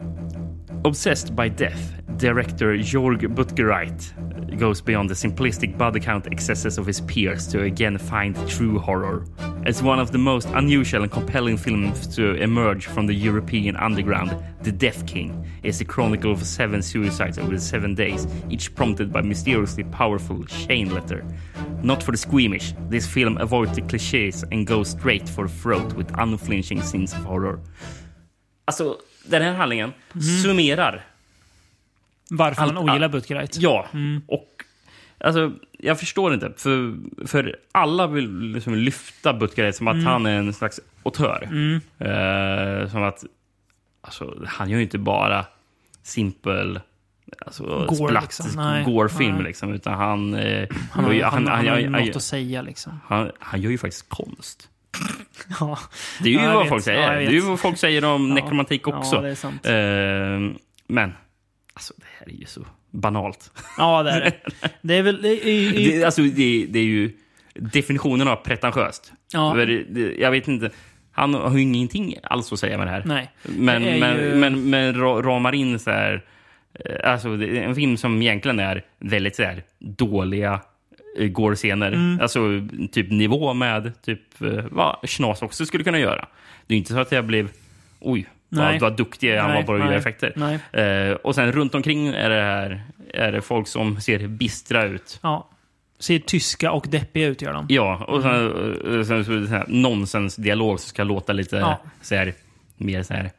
[0.84, 1.82] Obsessed by death,
[2.18, 4.14] director Jorg Butgereit
[4.58, 9.24] goes beyond the simplistic body count excesses of his peers to again find true horror.
[9.66, 14.34] It's one of the most unusual and compelling films to emerge from the European underground.
[14.62, 19.20] The Death King is a chronicle of seven suicides over seven days, each prompted by
[19.20, 21.24] mysteriously powerful chain letter.
[21.82, 25.92] Not for the squeamish, this film avoids the cliches and goes straight for the throat
[25.92, 27.60] with unflinching scenes of horror.
[28.64, 29.92] Alltså, den här handlingen
[30.42, 31.04] summerar
[32.30, 33.56] Varför man ogillar Butgereit.
[33.56, 33.86] Ja,
[34.26, 34.64] och
[35.20, 36.52] alltså, jag förstår inte.
[36.56, 36.94] För,
[37.26, 40.06] för alla vill liksom lyfta Butgereit som att Mm.
[40.06, 41.42] han är en slags auteur.
[41.98, 43.24] Eh, som att
[44.00, 45.44] alltså, han gör ju inte bara
[46.02, 46.80] simpel
[47.46, 48.46] alltså, splatt, liksom.
[48.56, 49.34] Nej, gore-film.
[49.34, 49.44] nej.
[49.44, 52.62] Liksom, utan han, eh, Han har, ju- han, han, har ju han, något att säga
[52.62, 53.00] liksom.
[53.06, 54.68] han, han gör ju faktiskt konst.
[55.60, 55.78] Ja,
[56.22, 56.68] Det är ju Ja, vad vet.
[56.68, 57.00] folk säger.
[57.12, 58.34] Ja, det är ju vad folk säger om Ja.
[58.34, 59.16] nekromantik också.
[59.68, 60.40] Eh,
[60.86, 61.12] men,
[61.74, 63.50] alltså det här är ju så banalt.
[63.78, 64.32] Ja, det är det.
[64.82, 65.24] Det är väl...
[65.24, 67.12] Är, är, Det, alltså, det, det är ju
[67.54, 69.12] definitionen av pretentiöst.
[69.32, 69.62] Ja.
[70.18, 70.70] Jag vet inte.
[71.12, 73.02] Han har ju ingenting alls att säga med det här.
[73.06, 73.30] Nej.
[73.42, 76.24] Men, Det men, ju- men, men ra- ramar in så här...
[76.84, 80.60] eh, Alltså, det är en film som egentligen är väldigt så här dåliga
[81.18, 81.92] eh, gore-scener.
[81.92, 82.20] Mm.
[82.20, 82.40] Alltså
[82.92, 86.28] typ nivå med typ eh, vad Schnas också skulle kunna göra.
[86.66, 87.48] Det är inte så att jag blev...
[88.00, 88.72] Oj, Nej.
[88.72, 90.32] vad, vad duktig han var på att göra effekter.
[90.72, 92.82] Eh, och sen runt omkring är det här
[93.14, 95.18] är det folk som ser bistra ut.
[95.22, 95.48] Ja.
[95.98, 97.66] Ser tyska och deppiga ut gör de.
[97.68, 98.46] Ja, och sen,
[98.98, 101.80] eh, sen så här nonsensdialog som ska låta lite Ja.
[102.02, 102.34] så här,
[102.76, 103.30] mer så här...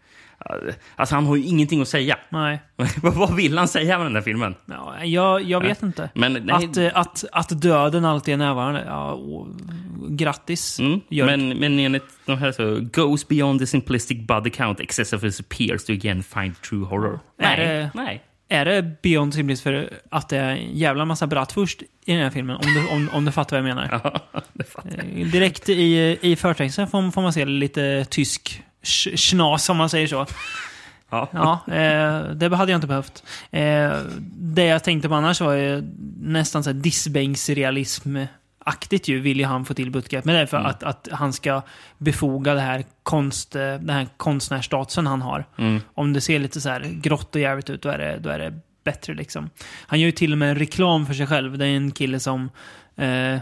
[0.95, 2.17] Alltså han har ju ingenting att säga.
[2.29, 2.59] Nej.
[3.01, 4.55] Vad- vill han säga med den där filmen?
[4.65, 6.09] Ja, jag, jag vet inte.
[6.15, 8.83] Men, nej, Att, eh, att, att döden alltid är närvarande.
[8.87, 9.47] Ja, och,
[10.09, 10.79] grattis.
[10.79, 15.23] mm, men, men enligt de här så goes beyond the simplistic body count excess of
[15.23, 17.19] his appears to again find true horror.
[17.39, 18.23] Är Nej, det- nej.
[18.53, 22.29] Är det Beyond Simplis för att det är en jävla massa bratwurst i den här
[22.29, 22.55] filmen?
[22.55, 23.99] Om du, om, om du fattar vad jag menar.
[24.33, 25.21] Ja, det fattar jag.
[25.21, 30.07] Eh, Direkt i, i förtexten får, får man se lite tysk schnas, om man säger
[30.07, 30.25] så.
[31.09, 31.27] Ja.
[31.31, 33.23] Ja, eh, det hade jag inte behövt.
[33.51, 33.91] Eh,
[34.37, 35.83] det jag tänkte på annars var ju
[36.21, 40.25] nästan så här Disbanks-realism-aktigt ju, vill ju han få till Butgereit.
[40.25, 41.61] Men det är för att, att han ska
[41.97, 45.45] befoga det här, konst, eh, den här konstnärsstatusen han har.
[45.57, 45.81] Mm.
[45.93, 48.39] Om det ser lite så här grått och jävligt ut, då är det, då är
[48.39, 49.49] det bättre liksom.
[49.87, 51.57] Han gör ju till och med en reklam för sig själv.
[51.57, 52.49] Det är en kille som
[52.95, 53.37] eh,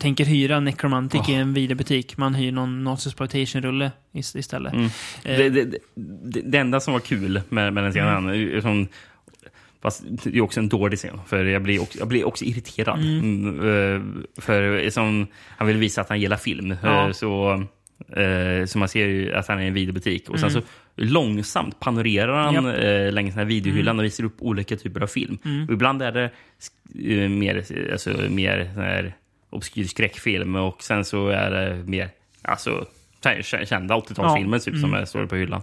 [0.00, 2.16] tänker hyra Necromantic i en videobutik.
[2.16, 4.72] Man hyr någon Notes-exploitation-rulle is- istället.
[4.72, 4.84] Mm.
[4.84, 8.62] Eh, Det, det, det, det enda som var kul med, med den scenen, Mm.
[8.62, 8.86] som,
[9.82, 12.98] fast det är också en dålig scen, för jag blir också, jag blir också irriterad.
[13.00, 14.02] Mm, eh,
[14.42, 15.26] för som,
[15.56, 17.06] han vill visa att han gillar film, Ja.
[17.06, 17.52] eh, så,
[18.16, 20.28] eh, så man ser ju att han är i en videobutik.
[20.30, 20.60] Och sen så
[20.96, 22.74] långsamt panorerar han Mm.
[22.74, 23.06] Mm.
[23.06, 25.38] eh, längs den här videohyllan och visar upp olika typer av film.
[25.68, 26.24] Och ibland är det
[27.24, 29.14] eh, mer, alltså, mer här
[29.52, 32.10] obskyr skräckfilm och sen så är det mer
[32.42, 32.86] alltså,
[33.64, 35.62] kända 80-talsfilmer typ, som är, står på hyllan.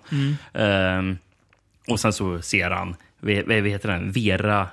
[0.53, 1.17] Ehm,
[1.87, 4.67] och sen så ser han, vad heter den, Vera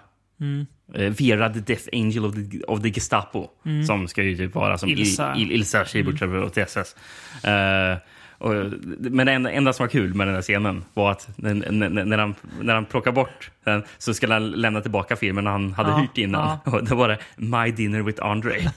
[0.95, 3.49] eh, Vera the Death Angel of the, of the Gestapo.
[3.87, 5.35] Som ska ju typ vara som Ilsa.
[5.37, 6.97] Il, Il, Ilsa Schiebertler och TSS.
[7.45, 7.97] Eh,
[8.39, 8.55] och,
[8.99, 12.75] men det enda, som var kul med den där scenen var att när, han, när
[12.75, 16.59] han plockar bort den så skulle han lämna tillbaka filmen han hade Ja, hyrt innan.
[16.65, 18.57] Och då var det My Dinner with Andre.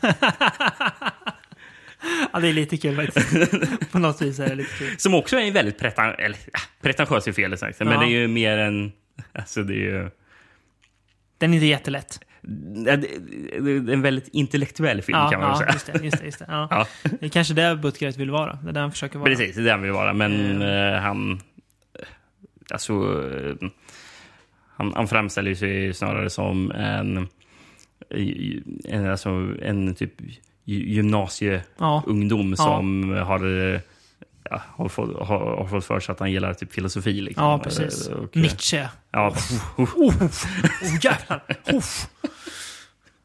[2.34, 3.92] Ja, det är lite kul faktiskt.
[3.92, 4.96] På något vis är det lite kul.
[4.98, 8.00] Som också är en väldigt pretan, eller, ja, pretentiös är fel men Ja.
[8.00, 8.92] det är ju mer en...
[9.34, 10.10] Alltså det är ju...
[11.38, 12.20] Den är inte jättelätt.
[12.86, 15.70] Det det en väldigt intellektuell film Ja, kan man ja säga.
[15.74, 16.00] just det.
[16.04, 16.46] Just det, just det.
[16.48, 16.68] Ja.
[16.72, 16.86] Ja.
[17.20, 18.60] Det är kanske där Butgereit vill vara.
[18.64, 19.30] Det är där han försöker vara.
[19.30, 20.14] Precis, det är det han vill vara.
[20.14, 21.04] Men Mm.
[21.04, 21.32] han...
[21.34, 21.40] eh,
[22.72, 22.94] Alltså...
[22.94, 23.70] eh,
[24.78, 27.28] han, han framställer sig snarare som en...
[28.86, 29.30] en alltså
[29.62, 30.34] en typ gy-
[30.66, 33.80] gymnasieungdom som har...
[34.52, 37.22] Ja, har, fått, har, har fått för sig att han gillar typ filosofi.
[37.22, 37.44] Liksom.
[37.44, 38.08] Ja, precis.
[38.08, 38.88] Och, Nietzsche.
[39.12, 39.36] Ja,
[39.78, 40.14] Oh, oh
[41.02, 41.44] jävlar.
[41.74, 42.08] Uff.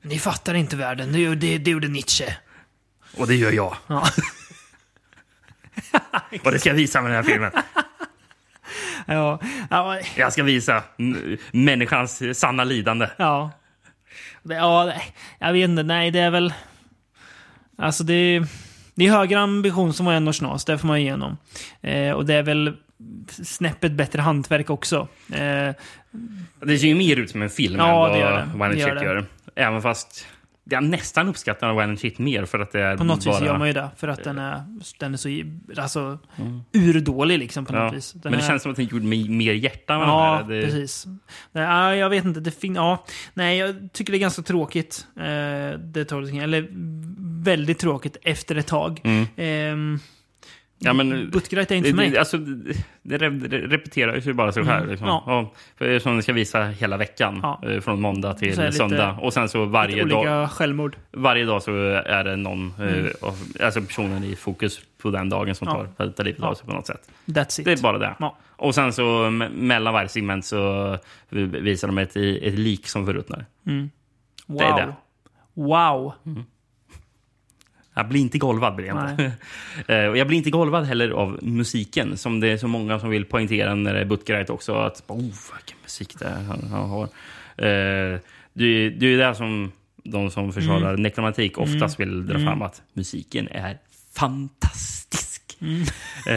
[0.04, 1.12] Ni fattar inte världen.
[1.12, 2.36] Det, det, det gjorde Nietzsche.
[3.16, 3.76] och det gör jag.
[3.86, 4.06] Ja.
[6.44, 7.52] Och det ska jag visa med den här filmen.
[9.06, 9.40] Ja.
[9.70, 9.98] Ja.
[10.16, 10.82] Jag ska visa
[11.52, 13.08] människans sanna lidande.
[13.16, 13.50] ja.
[14.42, 15.02] Det, ja, det-
[15.38, 15.82] jag vet inte.
[15.82, 16.52] Nej, det är väl...
[17.78, 18.42] Alltså det...
[18.94, 21.36] Det är högre ambition som var en och snas, det får man igenom.
[21.82, 22.76] Eh, och det är väl
[23.44, 25.08] snäppet bättre hantverk också.
[25.32, 25.72] Eh,
[26.60, 28.64] Det ser ju mer ut som en film Ja, än det vad gör det.
[28.64, 29.24] One Det gör det.
[29.54, 30.26] Även fast
[30.70, 33.34] jag nästan uppskattar Violent Shit mer för att det är På något bara...
[33.38, 33.90] vis gör man ju det.
[33.96, 34.62] För att den är,
[34.98, 36.18] den är så alltså,
[36.72, 37.82] urdålig liksom på Mm.
[37.84, 38.12] Ja, något vis.
[38.12, 40.46] Den men det är, känns som att den gjorde mig mer hjärta med Ja, den
[40.50, 40.54] här.
[40.60, 41.06] Det, precis.
[41.52, 42.40] Ja, jag vet inte.
[42.40, 45.06] Det fin- ja, nej, jag tycker det är ganska tråkigt.
[45.16, 46.38] Eh, det King.
[46.38, 46.68] Eller
[47.44, 49.00] väldigt tråkigt efter ett tag.
[49.04, 49.26] Mm.
[49.36, 50.00] Ehm,
[50.84, 52.10] Ja, men- Buttgright är inte för det, mig.
[52.10, 54.90] det, alltså, det, det re- det repeterar sig bara sig själv.
[54.90, 55.06] Liksom.
[55.08, 55.52] Ja.
[55.76, 57.40] För som ska visa hela veckan.
[57.42, 57.60] Ja.
[57.68, 59.18] eh, Från måndag till lite- söndag.
[59.20, 60.96] Och sen så varje olika dag, självmord.
[61.12, 61.72] varje dag så
[62.06, 65.80] är det någon, eh, av, alltså personen i fokus på den dagen som Mm.
[65.80, 65.86] Ja.
[66.04, 67.08] tar, tar livet av sig på något sätt.
[67.26, 67.64] That's it.
[67.64, 68.14] Det är bara det.
[68.18, 68.36] Ja.
[68.56, 73.44] Och sen så me- mellan varje segment så visar de ett, ett lik som förruttnar.
[74.46, 74.58] wow.
[74.58, 74.94] det är det.
[75.54, 76.12] Wow.
[77.94, 79.32] Jag blir inte golvad, blir jag inte.
[80.10, 83.24] Och jag blir inte golvad heller av musiken, som det är så många som vill
[83.24, 84.74] poängtera när det är Butgerite också.
[84.74, 87.04] Att, oh, vilken musik det är han, han har.
[87.56, 88.18] Eh,
[88.52, 89.72] det, det är det som
[90.04, 91.02] de som försvarar Mm.
[91.02, 93.78] nekromantik oftast vill dra fram, att musiken är
[94.14, 94.93] fantastisk.
[95.64, 95.82] Eh,
[96.26, 96.32] Nu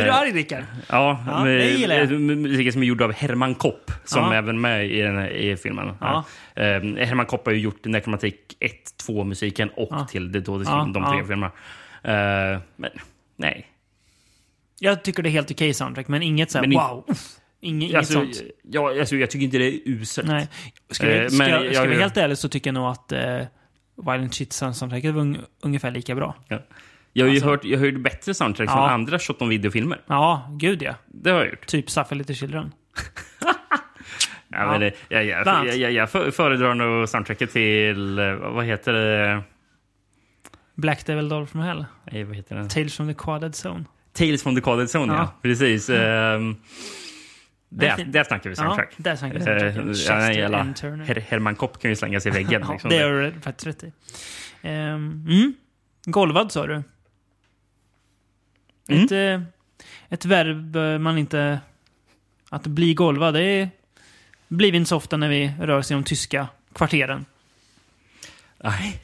[0.00, 0.64] är du arg, Rickard.
[0.88, 2.10] Ja, Ja, med- det gillar jag.
[2.20, 4.32] med- musiken som är gjord av Herman Kopp, som Ja.
[4.34, 5.92] är även med i, den här, i filmen.
[6.00, 6.24] Ja.
[6.56, 6.64] Eh,
[7.06, 8.72] Herman Kopp har ju gjort Necromantic 1,
[9.08, 11.52] 2-musiken och till The Dodis Ja, de tre filmerna.
[12.02, 12.90] Eh, men
[13.36, 13.66] nej.
[14.78, 17.04] Jag tycker det är helt okej soundtrack, men inget såhär wow.
[17.62, 18.42] Inge, inget Alltså, sånt.
[18.62, 20.28] ja, alltså, jag tycker inte det är uselt.
[20.28, 20.48] Nej.
[20.90, 22.68] Ska, Eh, jag, ska, men jag, jag- ska jag vara jag- helt ärlig så tycker
[22.70, 23.46] jag nog att uh,
[24.06, 26.34] Violent Shit soundtracket var un, ungefär lika bra.
[26.48, 26.58] Ja.
[27.12, 28.76] Jag har ju Alltså- hört, jag har hört bättre soundtracks Ja.
[28.76, 30.00] från andra shot on video-filmer.
[30.06, 30.94] Ja, gud ja.
[31.06, 31.66] Det har jag gjort.
[31.66, 32.72] Typ Suffer Little Children.
[34.52, 38.64] Ja, Men det, jag, jag, jag, jag, jag för- föredrar nog soundtracket till, eh, vad
[38.64, 39.42] heter det?
[40.74, 41.84] Black Devil Doll from Hell.
[42.12, 42.68] Nej, vad heter det?
[42.68, 43.84] Tales from the Quaded Zone.
[44.12, 45.18] Tales from the Coded Zone, ja.
[45.18, 45.34] Ja.
[45.42, 45.90] Precis.
[45.90, 46.56] ehm,
[47.68, 48.88] Det är där, snackar vi soundtrack.
[48.96, 49.44] Ja, där snackar vi Eh,
[49.94, 50.36] soundtrack.
[50.36, 50.72] ja, Chester.
[50.90, 51.04] Turner.
[51.04, 52.62] Her Herman Kopp kan ju slänga sig i väggen.
[52.66, 52.90] Ja, liksom.
[52.90, 53.86] det har du faktiskt rätt i.
[54.68, 54.72] Um,
[55.28, 55.54] mm.
[56.04, 56.82] Golvad sa du.
[58.88, 59.04] Mm.
[59.04, 59.40] Ett, eh,
[60.08, 61.60] ett verb eh, man inte...
[62.52, 63.70] Att bli golvad, det är,
[64.48, 67.24] blir vi inte så ofta när vi rör oss i de tyska kvarteren.
[68.64, 69.00] Nej.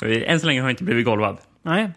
[0.26, 1.38] Än så länge har jag inte blivit golvad.
[1.62, 1.90] Nej.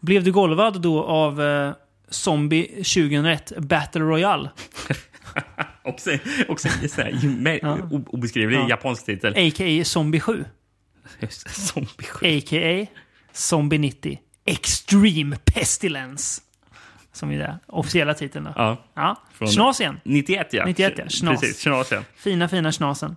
[0.00, 1.72] Blev du golvad då av eh,
[2.08, 4.50] Zombie 2001 Battle Royale?
[5.82, 6.10] Också,
[6.48, 6.68] också
[6.98, 7.78] en Ja.
[7.90, 8.68] obeskrivlig Ja.
[8.68, 9.32] japansk titel.
[9.32, 9.84] A.k.a.
[9.84, 10.44] Zombie 7.
[11.20, 12.44] Just det, Zombie skit.
[12.52, 12.86] A.k.a.
[13.32, 16.42] Zombie 90 Extreme Pestilence.
[17.12, 18.52] Som är den officiella titeln då.
[18.56, 19.22] Ja, Ja.
[19.32, 20.00] Från- Snas igen.
[20.04, 20.64] 91 ja.
[20.66, 21.04] 91, ja.
[21.20, 21.40] Knas.
[21.40, 21.84] Precis, ja.
[22.16, 23.16] Fina, fina snasen.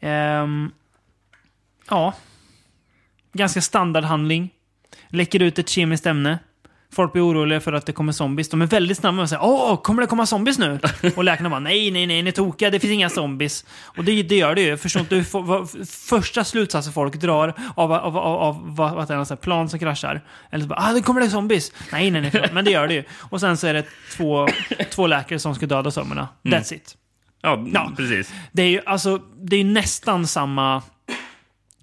[0.00, 0.70] Ehm,
[1.90, 2.14] ja.
[3.32, 4.50] Ganska standardhandling.
[5.08, 6.38] Läcker ut ett kemiskt ämne.
[6.92, 8.48] Folk blir oroliga för att det kommer zombies.
[8.48, 10.78] De är väldigt snabba med att säga Åh, kommer det komma zombies nu?
[11.16, 12.70] Och läkarna bara nej, nej, nej, ni är tokiga.
[12.70, 13.64] Det finns inga zombies.
[13.82, 14.68] Och det, det gör det ju.
[14.68, 19.08] Jag förstår inte hur vad, första slutsatsen folk drar av, av, av, av vad, vad
[19.08, 20.24] det är, här plan som kraschar.
[20.50, 21.72] Eller så bara, ah, det kommer det zombies.
[21.92, 22.52] Nej, nej, nej, förlåt.
[22.52, 23.04] men det gör det ju.
[23.18, 23.84] Och sen så är det
[24.16, 24.48] två,
[24.90, 26.28] två läkare som ska döda zombierna.
[26.44, 26.96] That's it.
[27.42, 27.92] Ja, Ja.
[27.96, 28.32] precis.
[28.52, 30.82] Det är ju alltså, det är nästan samma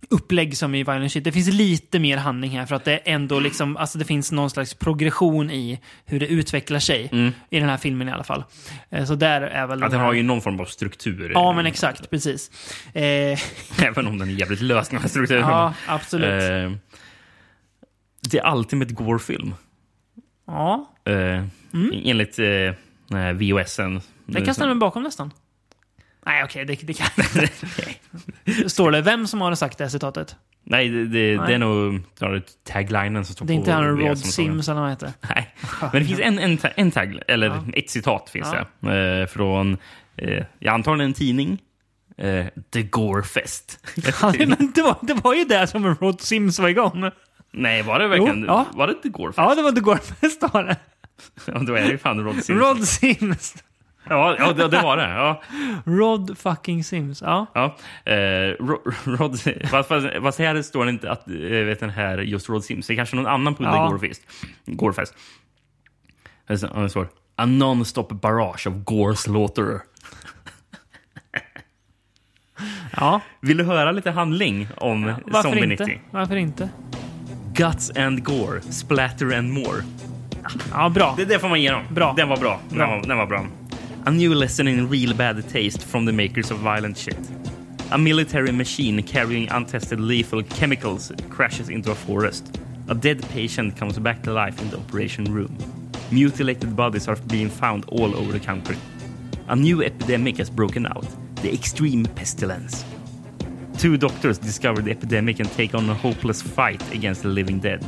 [0.10, 1.24] upplägg som i Violent Shit.
[1.24, 4.50] Det finns lite mer handling här för att det ändå liksom, alltså det finns någon
[4.50, 7.10] slags progression i hur det utvecklar sig.
[7.50, 8.43] I den här filmen i alla fall.
[8.89, 11.32] Eh, Så där är väl Att den den har ju någon form av struktur.
[11.34, 12.10] Ja, men exakt.
[12.10, 12.52] Precis.
[12.93, 13.39] Eh,
[13.86, 15.41] Även om den är jävligt lös, den här strukturen.
[15.41, 16.43] ja, absolut.
[16.43, 16.72] Eh,
[18.32, 19.54] det är Ultimate Gore-film.
[20.48, 21.43] ja, Eh,
[22.04, 24.02] Enligt eh, VOSen.
[24.26, 25.32] det kan stämma bakom nästan.
[26.27, 27.07] Nej, okej, det, det kan
[28.69, 30.35] Står det vem som har sagt det här citatet?
[30.63, 31.47] Nej, det, det, Nej.
[31.47, 34.17] det är nog snarare taglinen som står Det är på inte han Rod.
[34.19, 35.11] Sims eller vad heter.
[35.29, 37.63] Nej, men det finns en, en, en tag, eller Ja.
[37.73, 38.65] ett citat finns Ja.
[38.89, 39.19] det.
[39.21, 39.77] Eh, från,
[40.17, 41.61] eh, jag antar en tidning.
[42.17, 43.79] Eh, The Gorefest.
[44.21, 47.11] Ja, men det, var, det var ju det som Rod Sims var igång.
[47.53, 48.39] Nej, var det verkligen?
[48.39, 48.65] Jo, ja.
[48.73, 49.37] Var det The Gorefest?
[49.37, 50.75] Ja, det var The Gorefest var det.
[51.45, 52.59] Ja, då är det ju fan Rod Sims.
[52.61, 53.55] Rod Sims.
[54.10, 55.10] Ja, ja det, det var det.
[55.10, 55.41] Ja.
[55.86, 57.22] Rod fucking Sims.
[57.22, 57.46] Ja.
[57.54, 57.76] Ja,
[58.12, 58.15] eh,
[58.60, 59.39] Ro- Rod,
[59.70, 62.88] fast, fast, fast här står det inte att eh, vet den här just Rod Sims.
[62.88, 63.88] Det är kanske någon annan på Ja.
[63.89, 64.22] Gorefest.
[64.65, 65.13] Gorefest.
[66.48, 66.58] Det
[66.89, 67.08] står-
[67.39, 69.80] A non-stop barrage of gore slaughter.
[72.98, 73.22] ja.
[73.41, 75.86] Vill du höra lite handling om Varför Zombie inte?
[75.86, 76.02] 90?
[76.12, 76.70] Varför inte?
[77.54, 79.84] Guts and gore, splatter and more.
[80.72, 81.13] Ja, bra.
[81.17, 81.84] Det, det får man ge dem.
[81.91, 82.13] Bra.
[82.17, 82.60] Den var bra.
[82.70, 82.88] Den, Bra.
[82.88, 83.46] var, den var bra.
[84.08, 87.17] A new lesson in real bad taste from the makers of violent shit.
[87.91, 92.58] A military machine carrying untested lethal chemicals crashes into a forest.
[92.88, 95.58] A dead patient comes back to life in the operation room.
[96.10, 98.78] Mutilated bodies are being found all over the country.
[99.50, 101.06] A new epidemic has broken out.
[101.41, 102.86] The extreme pestilence.
[103.78, 107.86] Two doctors discover the epidemic and take on a hopeless fight against the living dead.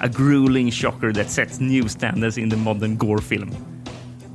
[0.00, 3.69] A grueling shocker that sets new standards in the modern gore-film.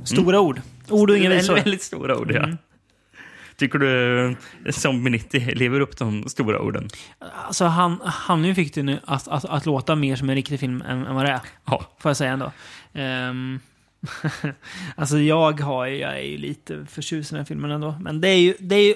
[0.06, 0.60] Stora ord.
[0.88, 1.54] Ord och inga Väldigt, visor.
[1.54, 2.42] väldigt stora ord, ja.
[2.42, 2.58] Mm.
[3.56, 4.36] Tycker du
[4.72, 6.88] Zombie 90 lever upp de stora orden?
[7.46, 10.60] Alltså han, han nu fick det nu att, att, att låta mer som en riktig
[10.60, 11.40] film än, än vad det är.
[11.64, 11.84] Ja.
[11.98, 12.52] Får jag säga ändå.
[12.92, 13.60] Um,
[14.96, 17.94] alltså jag har jag är ju lite förtjust i den här filmen ändå.
[18.00, 18.94] Men det är ju, det är ju,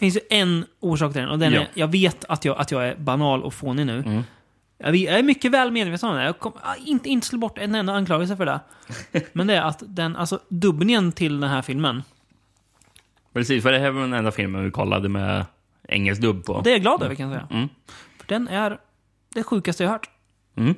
[0.00, 1.30] finns ju en orsak till den.
[1.30, 1.60] Och den Ja.
[1.60, 3.98] är, jag vet att jag, att jag är banal och fånig nu.
[3.98, 4.22] Mm.
[4.78, 6.24] Jag är mycket väl medveten om det.
[6.24, 8.60] Jag kommer inte, inte slå bort en enda anklagelse för det.
[9.32, 12.02] Men det är att den, alltså dubbningen till den här filmen.
[13.32, 15.46] Precis, för det här var den enda filmen vi kollade med
[15.88, 16.60] engelsk dubb på.
[16.60, 17.48] Det är jag glad över kan jag säga.
[17.50, 17.68] Mm.
[18.18, 18.78] För den är
[19.34, 20.10] det sjukaste jag hört.
[20.56, 20.74] Mm.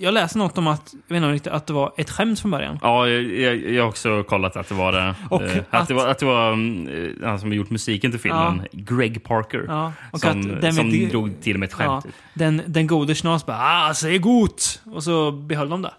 [0.00, 2.50] Jag läste något om att, jag vet inte riktigt, att det var ett skämt från
[2.50, 2.78] början.
[2.82, 5.14] Ja, jag, jag, har också kollat att det var det.
[5.30, 8.10] Och Eh, att, att- det var, att det var eh, han som har gjort musiken
[8.10, 9.64] till filmen, Greg Parker.
[9.68, 12.14] Ja, och som att den som vet- drog till med ett Ja, skämt.
[12.34, 13.58] den, den gode Schnas bara
[13.88, 14.80] ah, säg gott!
[14.84, 15.92] Och så behöll de det.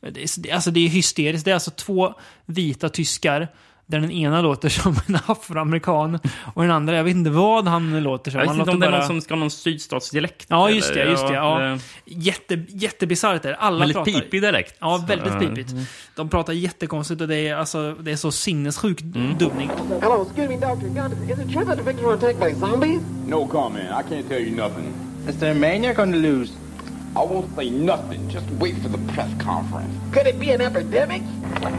[0.00, 1.44] Det är, det- alltså det är hysteriskt.
[1.44, 2.14] Det är alltså två
[2.46, 3.48] vita tyskar
[3.86, 6.18] där den ena låter som en afroamerikan
[6.54, 8.40] och den andra, jag vet inte vad han låter som.
[8.40, 10.46] Jag vet han inte om det är någon som ska ha någon sydstatsdialekt.
[10.48, 11.78] Ja, just det, just det, ja.
[12.04, 13.56] Jätte, jättebisarrt är det.
[13.56, 14.12] Alla Väldigt pratar...
[14.12, 14.74] pipig dialekt.
[14.78, 15.74] Ja, väldigt pipigt.
[16.16, 19.38] De pratar jättekonstigt och det är, alltså, det är så sinnessjuk Mm.
[19.38, 19.70] dubbning.
[20.00, 20.86] Hello, excuse me, Dr.
[20.86, 21.30] Gunn.
[21.30, 23.00] Is it true that the victim was attacked by zombies?
[23.26, 23.84] No comment.
[23.90, 24.84] I can't tell you nothing.
[25.26, 25.54] Mr.
[25.54, 26.52] Maniac on the loose.
[27.16, 28.28] I won't say nothing.
[28.32, 29.92] Just wait for the press conference.
[30.12, 31.22] Could it be an epidemic?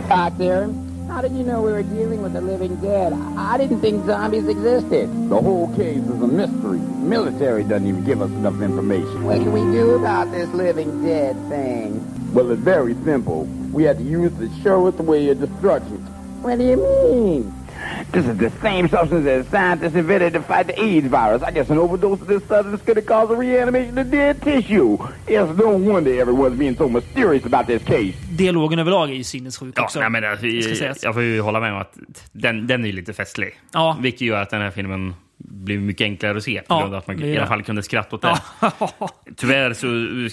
[0.10, 0.70] Back there.
[1.08, 3.14] How did you know we were dealing with the living dead?
[3.14, 5.08] I didn't think zombies existed.
[5.30, 6.80] The whole case is a mystery.
[6.80, 9.24] Military doesn't even give us enough information.
[9.24, 12.34] What can we do about this living dead thing?
[12.34, 13.44] Well, it's very simple.
[13.72, 15.98] We have to use the surest way of destruction.
[16.42, 17.65] What do you mean?
[18.12, 21.42] This is the same substance that scientists invented to fight the AIDS virus.
[21.44, 24.98] I guess an overdose of this substance could have caused a reanimation of dead tissue.
[25.28, 28.14] It's no wonder everyone's being so mysterious about this case.
[28.32, 30.00] Dialogen överlag är ju sinnessjuk Ja, också.
[30.00, 31.98] nej, men alltså, Det ska jag, jag får ju hålla med om att
[32.32, 33.60] den, den är ju lite festlig.
[33.74, 33.98] Ja.
[34.02, 36.60] Vilket gör att den här filmen blir mycket enklare att se.
[36.62, 38.38] På Ja, grund av att man i alla fall kunde skratta åt det.
[38.62, 38.72] Ja.
[39.36, 39.80] Tyvärr så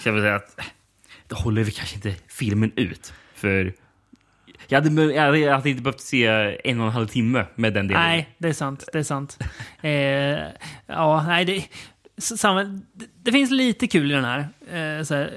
[0.00, 0.56] ska vi säga att
[1.28, 3.12] det håller vi kanske inte filmen ut.
[3.34, 3.72] För
[4.72, 6.26] jag hade, jag hade, jag hade inte behövt se
[6.64, 8.02] en och en halv timme med den delen.
[8.02, 8.88] Nej, det är sant.
[8.92, 9.38] Det är sant.
[9.84, 10.38] Eh,
[10.86, 11.64] ja, nej, det,
[12.18, 14.38] samma, det, det finns lite kul i den här,
[14.70, 15.30] eh, så här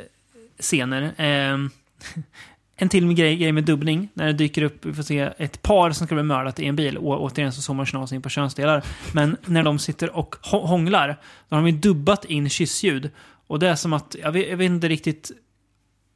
[0.59, 1.01] scener.
[1.03, 1.57] Eh,
[2.77, 4.09] en till med grej, grej med dubbning.
[4.13, 6.75] När det dyker upp, vi får se ett par som ska bli mördat i en
[6.75, 6.97] bil.
[6.97, 8.83] Och återigen så zoomar Schnas in på könsdelar.
[9.11, 11.07] Men när de sitter och hånglar,
[11.49, 13.11] då har de ju dubbat in kyssljud.
[13.47, 15.31] Och det är som att, jag vet, jag vet inte riktigt.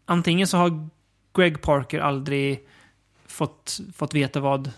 [0.06, 0.90] Antingen så har
[1.36, 2.66] Greg Parker aldrig
[3.40, 4.72] fått, fått veta vad,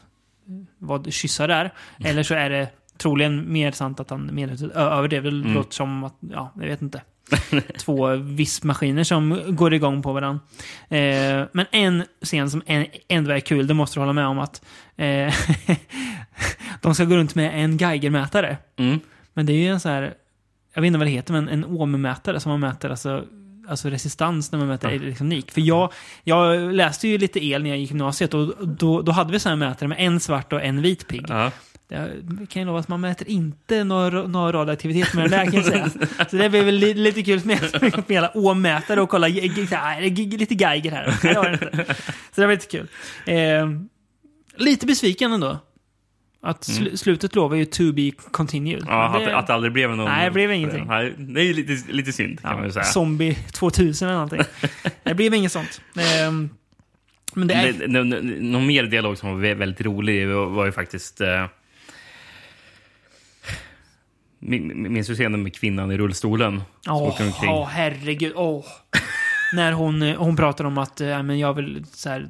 [0.77, 1.71] vad kyssar är.
[2.03, 5.23] Eller så är det troligen mer sant att han medvetet överdrev.
[5.23, 5.53] Det Mm.
[5.53, 7.01] låter som att, ja, jag vet inte.
[7.77, 10.41] Två vispmaskiner som går igång på varandra.
[10.89, 12.61] Eh, men en scen som
[13.07, 14.61] ändå är kul, det måste du hålla med om att
[14.97, 15.33] eh,
[16.81, 18.57] de ska gå runt med en Geigermätare.
[18.77, 18.99] Mm.
[19.33, 20.13] Men det är ju en så här,
[20.73, 23.25] jag vet inte vad det heter, men en ohmmätare som man mäter alltså,
[23.67, 25.51] alltså resistans när man mäter elektronik.
[25.51, 25.93] För jag,
[26.23, 29.55] jag läste ju lite el när jag gick gymnasiet och då, då hade vi sådana
[29.69, 31.25] mätare med en svart och en vit pigg.
[31.29, 31.51] Ja.
[31.93, 32.09] Jag
[32.49, 35.65] kan ju lova att man mäter inte någon, någon radioaktivitet med den där kan jag
[35.65, 35.89] säga.
[36.29, 40.91] Så det blir väl li, lite kul med med hela å-mätare och kolla lite Geiger
[40.91, 41.19] här.
[41.23, 41.95] Nej, det var det inte.
[42.35, 42.87] Så det var lite kul.
[43.25, 43.69] Eh,
[44.55, 45.57] lite besviken ändå.
[46.43, 48.83] Att sl slutet lovar ju to be continued.
[48.87, 50.05] Ja, Men att, det- att det aldrig blev någon...
[50.05, 50.85] Nej, det blev ingenting.
[50.87, 52.83] Nej, det är lite, lite synd kan man ju säga.
[52.85, 54.41] Zombie 2000 eller någonting.
[55.03, 55.81] det blev inget sånt.
[55.99, 56.49] Ehm,
[57.33, 57.73] men det är...
[57.73, 58.03] Det, nå-
[58.39, 61.21] någon mer dialog som var vä- väldigt rolig var, ju faktiskt...
[64.39, 66.61] Min- minns du scenen med kvinnan i rullstolen?
[66.89, 67.49] Åh, omkring?
[67.49, 68.33] åh, herregud.
[68.35, 68.65] Åh.
[69.53, 72.27] När hon, eh, hon pratar om att äh, men jag vill, så här,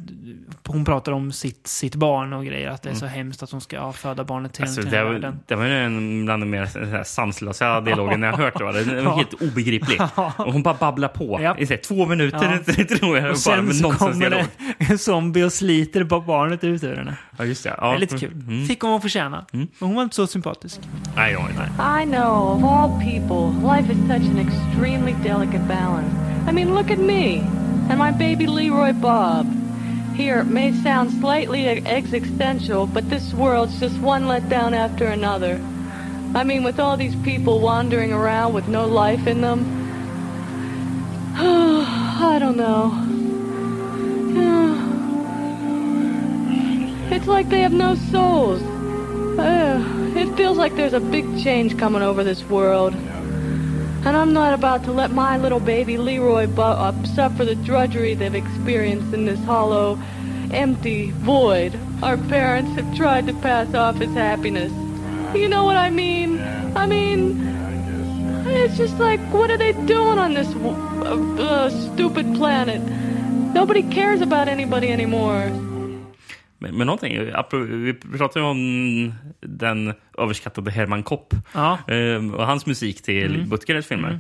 [0.68, 2.70] hon pratar om sitt, sitt barn och grejer.
[2.70, 4.70] Att det är så hemskt att hon ska ja, föda barnet till, Mm.
[4.70, 5.40] Alltså, till det, var, världen.
[5.48, 8.60] det var ju en bland de mer sanslösa dialogen jag har hört.
[8.60, 9.16] Den var Ja.
[9.16, 10.02] helt obegriplig.
[10.38, 11.58] Och hon bara babblar på Ja.
[11.58, 13.26] i så här, två minuter, tror jag.
[13.26, 14.46] Och bara sen med så kommer det
[14.78, 17.18] en zombie och sliter på barnet ut ur henne.
[17.38, 17.70] Ja, just det.
[17.70, 17.96] Det Ja.
[17.96, 18.32] är lite kul.
[18.34, 18.66] Mm.
[18.68, 19.46] Fick hon hon förtjäna.
[19.52, 20.80] Men hon var inte så sympatisk.
[21.16, 21.48] Nej, ja,
[21.78, 22.04] nej.
[22.04, 26.16] I know, of all people, life is such an extremely delicate balance.
[26.50, 29.46] I mean, look at me and my baby Leroy Bob.
[30.16, 35.56] Here, it may sound slightly existential, but this world's just one letdown after another.
[36.34, 39.66] I mean, with all these people wandering around with no life in them.
[41.36, 43.08] I don't know.
[47.14, 48.62] It's like they have no souls.
[50.14, 52.94] It feels like there's a big change coming over this world.
[54.04, 56.48] And I'm not about to let my little baby Leroy
[57.06, 60.00] suffer the drudgery they've experienced in this hollow,
[60.52, 64.72] empty void our parents have tried to pass off as happiness.
[65.36, 66.42] You know what I mean?
[66.76, 67.40] I mean,
[68.48, 72.82] it's just like, what are they doing on this uh, uh, stupid planet?
[73.54, 75.52] Nobody cares about anybody anymore.
[76.62, 77.20] Men, men någonting,
[77.84, 81.78] vi pratade ju om den överskattade Herman Kopp Ja.
[81.88, 83.50] eh, och hans musik till mm.
[83.50, 84.20] Butgerets filmer.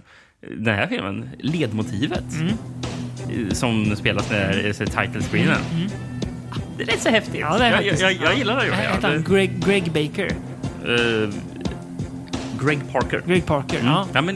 [0.57, 2.23] Den här filmen, ledmotivet
[3.29, 5.57] eh, som spelas när är title screenen.
[6.77, 7.39] Det är rätt så häftigt.
[7.41, 8.67] Ja, det är jag, faktiskt- jag, jag gillar det.
[8.67, 10.31] Ja, heter det Greg, Greg Baker?
[10.85, 11.29] eh,
[12.65, 13.21] Greg Parker.
[13.27, 14.07] Greg Parker, ja.
[14.13, 14.35] Ja, men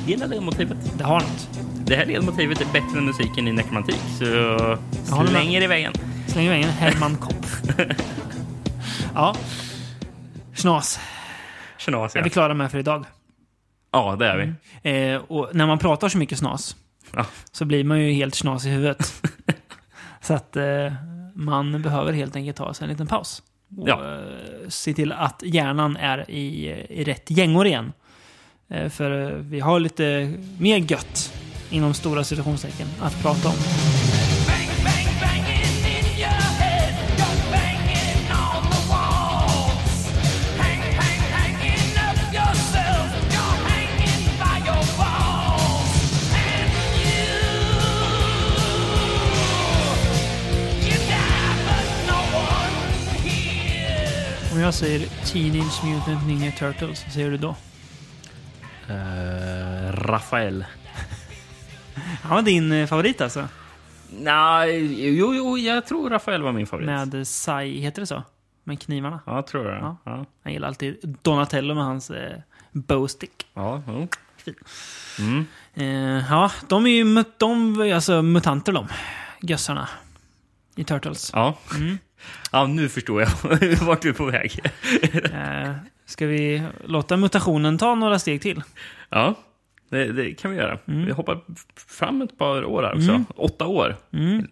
[0.00, 0.76] jag gillar ledmotivet.
[0.98, 1.48] Det har något.
[1.84, 5.28] Det här ledmotivet är bättre än musiken i Nekromantik, så med.
[5.28, 5.92] slänger i vägen.
[6.32, 7.46] Slänger iväg en Herman Kopp.
[9.14, 9.34] ja.
[10.54, 11.00] Snas.
[11.78, 12.24] Knas, Är ja.
[12.24, 13.04] vi klara med för idag?
[13.92, 14.90] ja, det är vi.
[15.12, 16.76] Eh, och när man pratar så mycket snas
[17.16, 17.26] Ja.
[17.52, 19.22] så blir man ju helt snas i huvudet.
[20.22, 20.92] så att eh,
[21.34, 23.42] man behöver helt enkelt ta sig en liten paus.
[23.78, 24.14] Och Ja.
[24.14, 27.92] eh, se till att hjärnan är i, i rätt gängor igen.
[28.70, 31.32] Eh, för eh, vi har lite mer gött
[31.70, 33.54] inom stora citationstecken att prata om.
[54.70, 57.56] Jag säger Teenage Mutant Ninja Turtles, vad säger du då?
[58.88, 60.64] Eh, Rafael.
[62.22, 63.48] Han var din eh, favorit alltså?
[64.10, 66.86] Nej, jo, jo, jag tror Rafael var min favorit.
[66.86, 68.22] Med Sai, heter det så?
[68.64, 69.20] Med knivarna?
[69.26, 69.76] Ja, tror jag.
[69.82, 69.96] Ja.
[70.04, 70.16] Ja.
[70.16, 70.24] Ja.
[70.42, 72.38] Jag gillar alltid Donatello med hans eh,
[72.72, 73.46] bowstick.
[73.54, 74.08] Ja, jo.
[75.74, 75.84] Eh,
[76.30, 78.88] ja, de är ju mut- de, alltså mutanter de.
[79.40, 79.88] Gössarna.
[80.76, 81.30] I Turtles.
[81.34, 81.58] ja.
[81.74, 81.98] Mm.
[82.52, 83.30] Ja, nu förstår jag
[83.82, 84.60] vart du är på väg.
[85.32, 85.72] Eh,
[86.06, 88.62] ska vi låta mutationen ta några steg till?
[89.08, 89.34] Ja,
[89.88, 90.78] det, det kan vi göra.
[90.88, 91.04] Mm.
[91.06, 91.40] Vi hoppar
[91.88, 93.24] fram ett par år här också.
[93.36, 93.96] Åtta år.
[94.12, 94.48] Mm.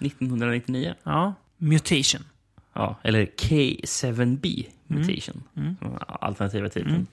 [0.00, 0.94] 1999.
[1.02, 1.34] Ja.
[1.56, 2.22] Mutation.
[2.72, 5.42] Ja, eller K7B Mutation.
[5.56, 5.76] Mm.
[6.08, 7.06] Alternativa titeln.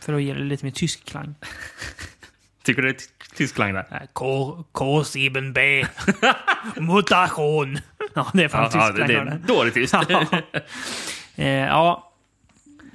[0.00, 1.34] För att ge det lite mer tysk klang.
[2.62, 3.86] Tycker du det är ty- tysk klang där?
[3.90, 5.86] Eh, K, K7B.
[6.80, 7.78] Mutation.
[8.14, 9.94] Ja, det är fan Ja, tysk ja, det, är dåligt tyst.
[11.36, 12.12] Eh, ja,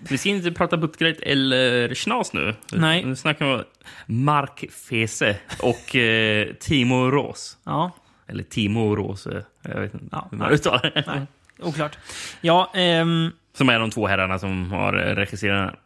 [0.10, 2.56] Vi ska inte prata Buttgret eller Schnas nu.
[2.72, 3.06] Nej.
[3.06, 3.64] Nu snackar vi om
[4.06, 7.58] Mark Fese och eh, Timo Ros.
[7.64, 7.92] ja.
[8.28, 9.28] Eller Timo Ros.
[9.28, 11.28] eh, Jag vet inte Ja, hur man uttalar det.
[11.60, 11.98] Oklart.
[12.42, 15.80] Ja, ehm, Som är de två herrarna som har regisserat den.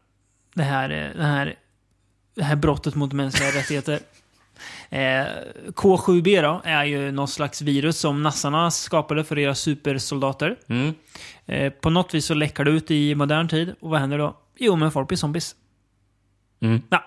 [0.56, 1.56] det här, eh, det här,
[2.36, 4.00] det här brottet mot mänskliga rättigheter.
[4.90, 5.26] Eh,
[5.68, 10.56] K7B då, är ju någon slags virus som nassarna skapade för att göra supersoldater.
[10.68, 10.94] Mm.
[11.46, 13.76] Eh, på något vis så läcker det ut i modern tid.
[13.80, 14.38] Och vad händer då?
[14.58, 15.56] Jo, men folk blir zombies.
[16.60, 16.82] Mm.
[16.90, 17.04] Ja,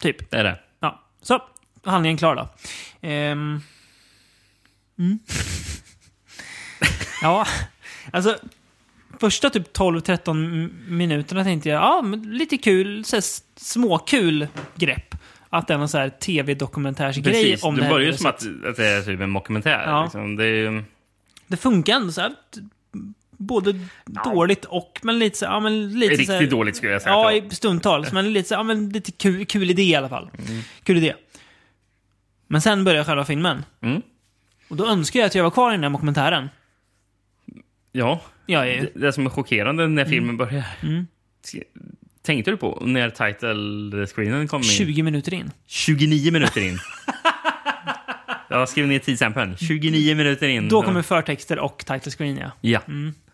[0.00, 0.30] typ.
[0.30, 0.58] Det är det.
[0.80, 1.42] Ja, så.
[1.84, 2.48] Handlingen klar då.
[3.08, 3.60] Ehm.
[4.98, 5.18] Mm.
[7.22, 7.46] ja,
[8.12, 8.38] alltså.
[9.20, 10.34] Första typ 12-13
[10.88, 13.20] minuterna tänkte jag, ja, men lite kul, så
[13.56, 15.14] småkul grepp.
[15.54, 17.62] Att det är någon så här tv-dokumentärsgrej Precis.
[17.64, 19.82] om det det här börjar ju som att, att det är typ en mockumentär.
[19.86, 20.02] Ja.
[20.04, 20.36] Liksom.
[20.36, 20.82] Det är, ju-
[21.46, 22.32] Det funkar ändå så här.
[23.36, 23.80] Både
[24.24, 27.14] dåligt och, men lite så ja, men lite riktigt så här, dåligt skulle jag säga.
[27.14, 28.12] Ja, det i stundtals.
[28.12, 30.30] Men lite, så- ja, men lite kul, kul idé i alla fall.
[30.82, 31.14] Kul idé.
[32.46, 33.64] Men sen börjar själva filmen.
[33.80, 34.02] Mm.
[34.68, 36.48] Och då önskar jag att jag var kvar i den här dokumentären.
[37.92, 40.64] Ja, Jag är det, det som är chockerande när filmen börjar.
[40.82, 41.06] Mm.
[42.24, 44.68] Tänkte du på när title-screenen kom in?
[44.68, 45.50] 20 minuter in.
[45.66, 46.78] 29 minuter in.
[48.48, 49.56] Jag skrev ner tidstämpeln.
[49.56, 50.68] 29 minuter in.
[50.68, 52.50] Då kommer förtexter och title screen, ja.
[52.60, 52.80] Ja.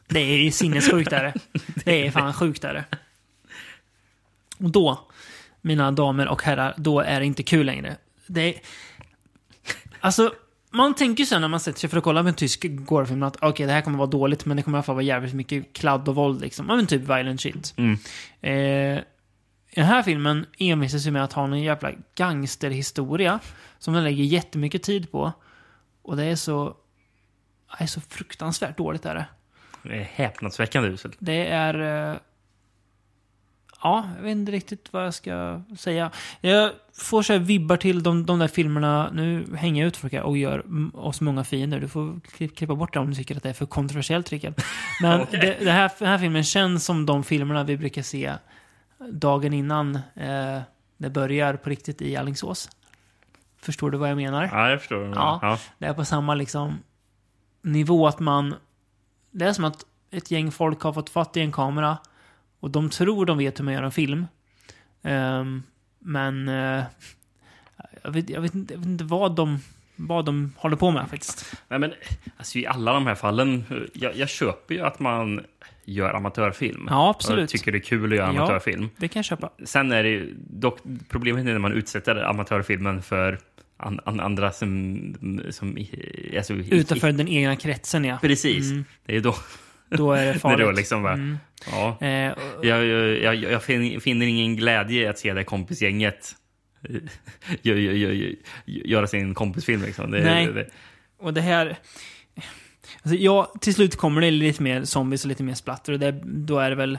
[0.09, 1.35] Det är sinnessjukt är det.
[1.85, 2.85] Det är fan sjukt är det.
[4.59, 5.09] Och då,
[5.61, 7.97] mina damer och herrar, då är det inte kul längre.
[8.27, 8.55] Det är...
[10.01, 10.33] Alltså,
[10.71, 13.23] man tänker ju sen när man sätter sig för att kolla på en tysk gore-film
[13.23, 15.35] att okej, det här kommer vara dåligt, men det kommer i alla fall vara jävligt
[15.35, 16.67] mycket kladd och våld liksom.
[16.69, 17.75] Ja, men typ violent shit.
[17.77, 17.99] Mm.
[18.41, 18.99] Eh,
[19.71, 23.41] I den här filmen envisas ju med att ha en jävla gangsterhistoria
[23.79, 25.33] som den lägger jättemycket tid på.
[26.03, 26.77] Och det är så...
[27.79, 29.27] Det är så fruktansvärt dåligt är det.
[29.83, 31.17] Det är häpnadsväckande uselt.
[31.19, 32.11] Det är...
[32.11, 32.17] eh,
[33.83, 36.11] ja, jag vet inte riktigt vad jag ska säga.
[36.41, 39.11] Jag får så här vibbar till de, de där filmerna.
[39.13, 40.65] Nu hänger jag ut folk och gör
[40.95, 41.81] oss många fiender.
[41.81, 44.55] Du får kli- klippa bort det om du tycker att det är för kontroversiellt, Rickard.
[45.03, 45.41] Men Okej.
[45.41, 48.33] det, det här, den här filmen känns som de filmerna vi brukar se
[49.13, 50.61] dagen innan eh,
[50.97, 52.71] det börjar på riktigt i Alingsås.
[53.63, 54.49] Förstår du vad jag menar?
[54.53, 55.13] Ja, jag förstår.
[55.15, 55.39] Ja.
[55.43, 55.59] Ja.
[55.79, 56.79] Det är på samma liksom
[57.63, 58.55] nivå att man...
[59.31, 61.99] Det är som att ett gäng folk har fått fatt i en kamera
[62.61, 64.27] och de tror de vet hur man gör en film.
[65.03, 65.63] Ehm,
[65.99, 66.83] men eh,
[68.03, 69.59] jag, vet, jag, vet inte, jag vet inte vad de,
[69.97, 71.55] vad de håller på med faktiskt.
[71.69, 71.93] Nej, men
[72.37, 75.41] alltså, i alla de här fallen, jag, jag köper ju att man
[75.85, 76.87] gör amatörfilm.
[76.91, 77.41] Ja, absolut.
[77.41, 78.39] Jag tycker det är kul att göra Ja.
[78.41, 78.89] amatörfilm.
[78.97, 79.51] Det kan jag köpa.
[79.65, 83.39] Sen är det ju dock problemet är när man utsätter amatörfilmen för
[83.77, 85.15] an, an, andra som...
[85.51, 88.19] som i- alltså, i- Utanför den egna kretsen, ja.
[88.21, 88.71] Precis.
[88.71, 88.85] Mm.
[89.07, 89.35] Det är då,
[89.91, 90.67] Då är det det farligt.
[90.67, 91.39] då liksom bara, Mm.
[91.71, 91.99] ja.
[92.01, 92.09] Eh,
[92.63, 96.37] Jag, jag, jag, jag fin- finner ingen glädje i att se det kompisgänget
[96.89, 96.91] eh,
[97.63, 99.83] gö- gö- gö- gö- göra sin kompisfilm.
[99.83, 100.11] Liksom.
[100.11, 100.47] Det, Nej.
[100.47, 100.69] Det,
[101.19, 101.77] Och det här...
[103.03, 106.21] Alltså, ja, till slut kommer det lite mer zombies och lite mer splatter och det,
[106.25, 106.99] då är det väl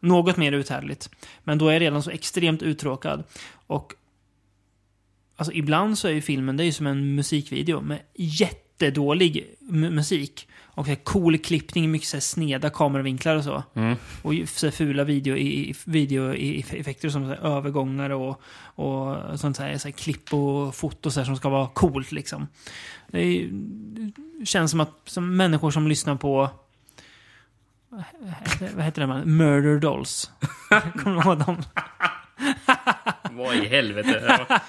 [0.00, 1.10] något mer uthärdligt.
[1.44, 3.24] Men då är jag redan så extremt uttråkad.
[3.52, 3.92] Och
[5.36, 7.98] alltså, ibland så är ju filmen det är ju som en musikvideo med
[8.84, 10.46] jättedålig mu- musik.
[10.74, 13.62] Och så cool klippning, mycket så sneda kameravinklar och så.
[13.74, 13.96] Mm.
[14.22, 18.40] Och så fula video, i, i- video i, effekter som så övergångar och,
[18.74, 22.46] och sånt här, så här klipp och foto så här, som ska vara coolt liksom.
[23.08, 23.50] Det, är,
[24.44, 26.48] känns som att som människor som lyssnar på
[28.74, 29.06] vad heter det?
[29.06, 29.36] Man?
[29.36, 30.30] Murder Dolls.
[31.02, 31.56] Kommer du ihåg dem?
[33.36, 34.22] vad i helvete?
[34.48, 34.60] Ja.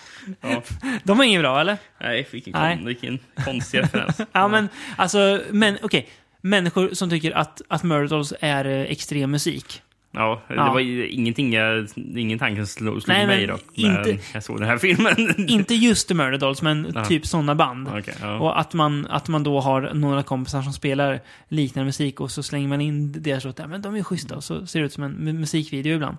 [0.42, 0.62] Ja.
[1.04, 1.78] De är inget bra, eller?
[2.02, 2.76] Nej, vilken, Nej.
[2.78, 4.22] kon, vilken konstig referens.
[4.32, 6.10] Ja, men alltså, men okej.
[6.42, 9.82] Människor som tycker att, att Murder Dolls är eh, extrem musik.
[10.14, 10.74] Ja, det Ja.
[10.74, 13.58] var ingenting jag, ingen tanke slog, slog Nej, mig då.
[13.76, 15.36] när inte- jag såg den här filmen.
[15.50, 17.06] Inte just The Murder Dolls, men Ja.
[17.06, 17.88] typ sådana band.
[17.88, 18.40] Okej, ja.
[18.40, 22.44] Och att man, att man då har några kompisar som spelar liknande musik och så
[22.44, 23.68] slänger man in deras låtar.
[23.68, 26.18] Men de är ju schyssta och så ser det ut som en mu- musikvideo ibland.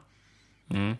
[0.74, 0.96] Mm.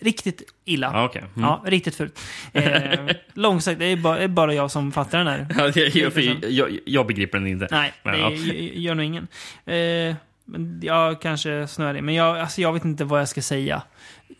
[0.00, 0.90] Riktigt illa.
[0.92, 1.22] Ja, okej.
[1.22, 1.30] Mm.
[1.48, 2.20] Ja, riktigt fult.
[2.52, 3.00] Eh,
[3.34, 5.46] långsökt, det är, bara, bara jag som fattar den här.
[5.58, 7.68] Ja, jag, jag, jag, begriper den inte.
[7.70, 8.30] Nej, Men, det ja.
[8.30, 9.26] gör- nog ingen.
[9.66, 10.14] Eh,
[10.82, 12.04] jag kanske snör in.
[12.04, 13.82] Men jag, alltså, jag vet inte vad jag ska säga.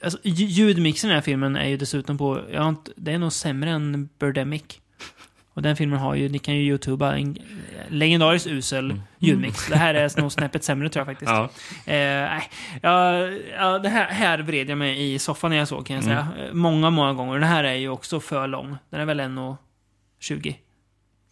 [0.03, 2.41] Alltså, lj- ljudmixen i den här filmen är ju dessutom på...
[2.53, 4.81] Jag inte, det är nog sämre än Birdemic.
[5.55, 7.39] Och den filmen har ju, ni kan ju youtuba, en
[7.89, 9.69] legendariskt usel ljudmix.
[9.69, 11.31] Det här är nog snäppet sämre tror jag faktiskt.
[11.31, 11.43] Ja.
[11.93, 12.51] Eh, nej.
[12.83, 13.15] ja,
[13.59, 16.29] ja, det här, här vred jag mig i soffan när jag såg kan jag säga.
[16.39, 17.35] Eh, Många, många gånger.
[17.35, 18.77] Den här är ju också för lång.
[18.91, 20.55] Den är väl 1,20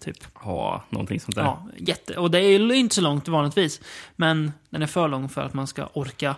[0.01, 0.17] typ.
[0.45, 1.43] ja, någonting sånt där.
[1.43, 2.17] Ja, jätte.
[2.17, 3.81] Och det är ju inte så långt vanligtvis.
[4.17, 6.37] Men den är för lång för att man ska orka.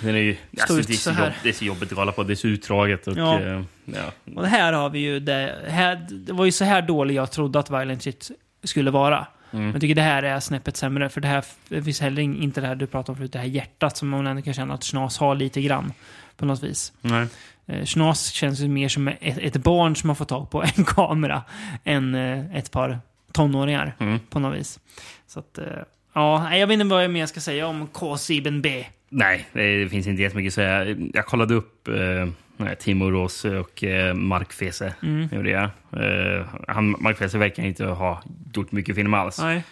[0.00, 1.24] Den är ju, alltså, ut det, är så så här.
[1.24, 2.22] jobb, det är så jobbigt att kolla på.
[2.22, 3.06] Det är så utdraget.
[3.06, 3.40] Och, Ja.
[3.40, 3.62] ja.
[3.84, 4.32] Ja.
[4.36, 5.58] Och här har vi ju det.
[5.68, 8.30] Här, det var ju så här dålig jag trodde att Violent Shit
[8.64, 9.26] skulle vara.
[9.50, 9.70] Mm.
[9.70, 11.08] Jag tycker det här är snäppet sämre.
[11.08, 13.32] För det här det finns heller inte det här du pratade om förut.
[13.32, 15.92] Det här hjärtat som man ändå kan känna att Schnas har lite grann.
[16.36, 16.92] På något vis.
[17.00, 17.26] Nej.
[17.66, 21.42] Eh, känns ju mer som ett, ett barn som har fått tag på en kamera.
[21.84, 22.98] Än eh, ett par
[23.32, 23.94] tonåringar.
[23.98, 24.18] Mm.
[24.30, 24.80] På något vis.
[25.26, 25.64] Så att, eh,
[26.12, 28.84] ja, jag vet inte vad jag mer ska säga om K7 B.
[29.08, 30.96] Nej, det finns inte jättemycket att säga.
[31.12, 34.94] Jag kollade upp eh, Timo Ros och eh, Mark Fese.
[35.02, 35.28] Mm.
[35.32, 35.64] Gjorde jag.
[35.64, 38.22] Eh, han, Mark Fese verkar inte ha
[38.54, 39.38] gjort mycket film alls.
[39.38, 39.62] Nej.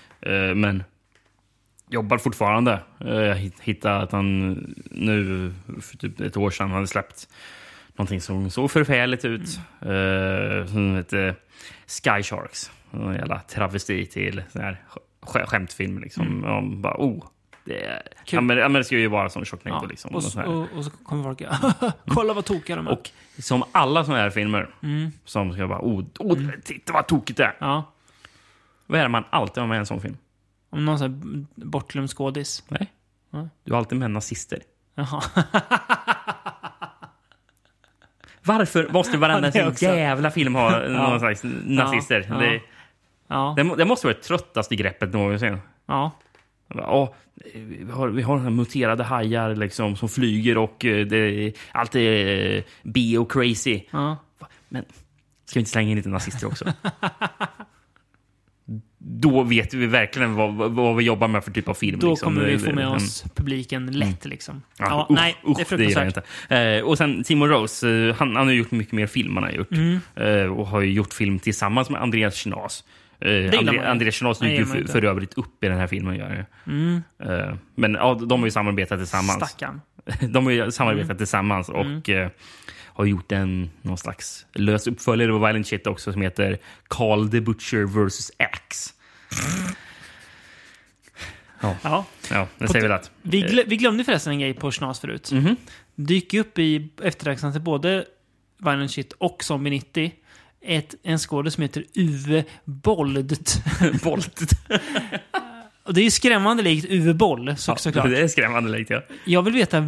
[0.55, 0.85] Men
[1.93, 2.81] jobbar fortfarande.
[3.01, 4.51] Eh, jag hitt- hittade att han
[4.91, 7.29] nu för typ ett år sedan hade släppt
[7.97, 9.59] någonting som såg förfärligt ut.
[9.81, 11.35] Eh, som heter
[11.87, 12.71] Sky Sharks.
[12.93, 14.81] En jävla travesti till sån här
[15.21, 15.99] sk- skämtfilm.
[15.99, 16.45] Liksom.
[16.45, 17.25] Om bara, oh,
[17.65, 18.03] det, är,
[18.41, 19.85] men det ska ju vara som Sharknado.
[19.85, 19.89] Ja.
[19.89, 21.43] Liksom, och, och och, och så kommer folk
[22.07, 22.93] kolla vad tokiga de är.
[22.93, 25.11] Och som alla såna här filmer Mm.
[25.25, 27.57] som ska bara, oh, oh titta vad tokigt det är.
[27.59, 27.93] Ja.
[28.87, 30.17] Vad är det man alltid har med i en sån film?
[30.73, 32.65] Om någon sån här bortglömd skådis.
[32.69, 32.93] Nej.
[33.31, 33.49] Ja.
[33.65, 34.59] Du har alltid med nazister.
[34.95, 35.23] Jaha.
[38.45, 42.27] Varför måste varenda Ja, jävla film ha någon slags nazister?
[42.29, 42.61] Ja, Det,
[43.29, 43.55] Ja.
[43.57, 45.59] det, det måste vara det tröttaste greppet någonsin.
[45.87, 46.11] Ja.
[46.75, 47.09] Åh,
[47.55, 52.63] vi, har, vi har muterade hajar liksom, som flyger och eh, det, allt är eh,
[52.83, 53.83] bio crazy.
[53.91, 54.17] Ja.
[54.69, 54.85] Men
[55.45, 56.65] ska vi inte slänga in lite nazister också?
[59.05, 61.99] Då vet vi verkligen vad, vad, vi jobbar med för typ av film.
[62.01, 62.27] Då liksom.
[62.35, 64.63] kommer vi Det- få det- med det- oss publiken lätt liksom.
[64.79, 66.25] Ja, Ja, usch, nej, usch, det är det fruktansvärt.
[66.49, 66.57] inte.
[66.57, 69.43] Eh, och sen Timo Rose, eh, han, han har gjort mycket mer film än han
[69.43, 69.73] har gjort.
[69.73, 70.01] Mm.
[70.17, 72.85] Eh, och har ju gjort film tillsammans med Andreas Schnas.
[73.21, 73.91] Eh, Andre.
[73.91, 76.17] Andreas Nej, dyker ju för, för övrigt upp i den här filmen.
[76.17, 76.47] Gör.
[76.67, 77.03] Mm.
[77.25, 79.51] Eh, men ja, de har ju samarbetat tillsammans.
[79.51, 79.81] Stackarn.
[80.33, 81.17] De har ju samarbetat Mm.
[81.19, 82.29] tillsammans och eh,
[82.95, 87.41] har gjort en någon slags lös uppföljare på Violent Shit också som heter Carl the
[87.41, 88.31] Butcher vs.
[88.39, 88.91] Axe.
[91.61, 92.05] Ja.
[92.31, 93.11] Ja, det säger väl att.
[93.23, 95.33] Vi, glö- vi glömde förresten en grej på Snas förut.
[95.33, 95.57] Mhm.
[95.95, 98.05] Dyker upp i eftertexterna till både
[98.59, 100.13] Violent Shit och Zombie 90
[100.65, 103.63] ett, en skådespelare som heter Uwe Boldt.
[104.03, 104.41] Bolt.
[105.85, 108.11] Och det är ju skrämmande likt Uwe Boll, så, Ja, såklart.
[108.11, 109.03] det är skrämmande likt, ja.
[109.25, 109.81] Jag vill veta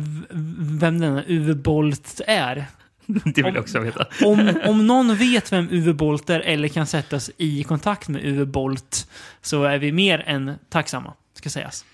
[0.80, 2.66] vem denna Uwe Bolt är.
[3.24, 4.06] Det vill jag också veta.
[4.24, 8.44] Om, om någon vet vem Uwe Bolt är eller kan sättas i kontakt med Uwe
[8.46, 9.10] Bolt
[9.42, 11.84] så är vi mer än tacksamma, ska sägas.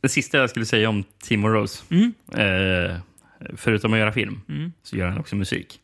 [0.00, 2.12] Det sista jag skulle säga om Timo Rose, Mm.
[2.32, 2.96] eh,
[3.56, 4.72] förutom att göra film, Mm.
[4.82, 5.80] så gör han också musik.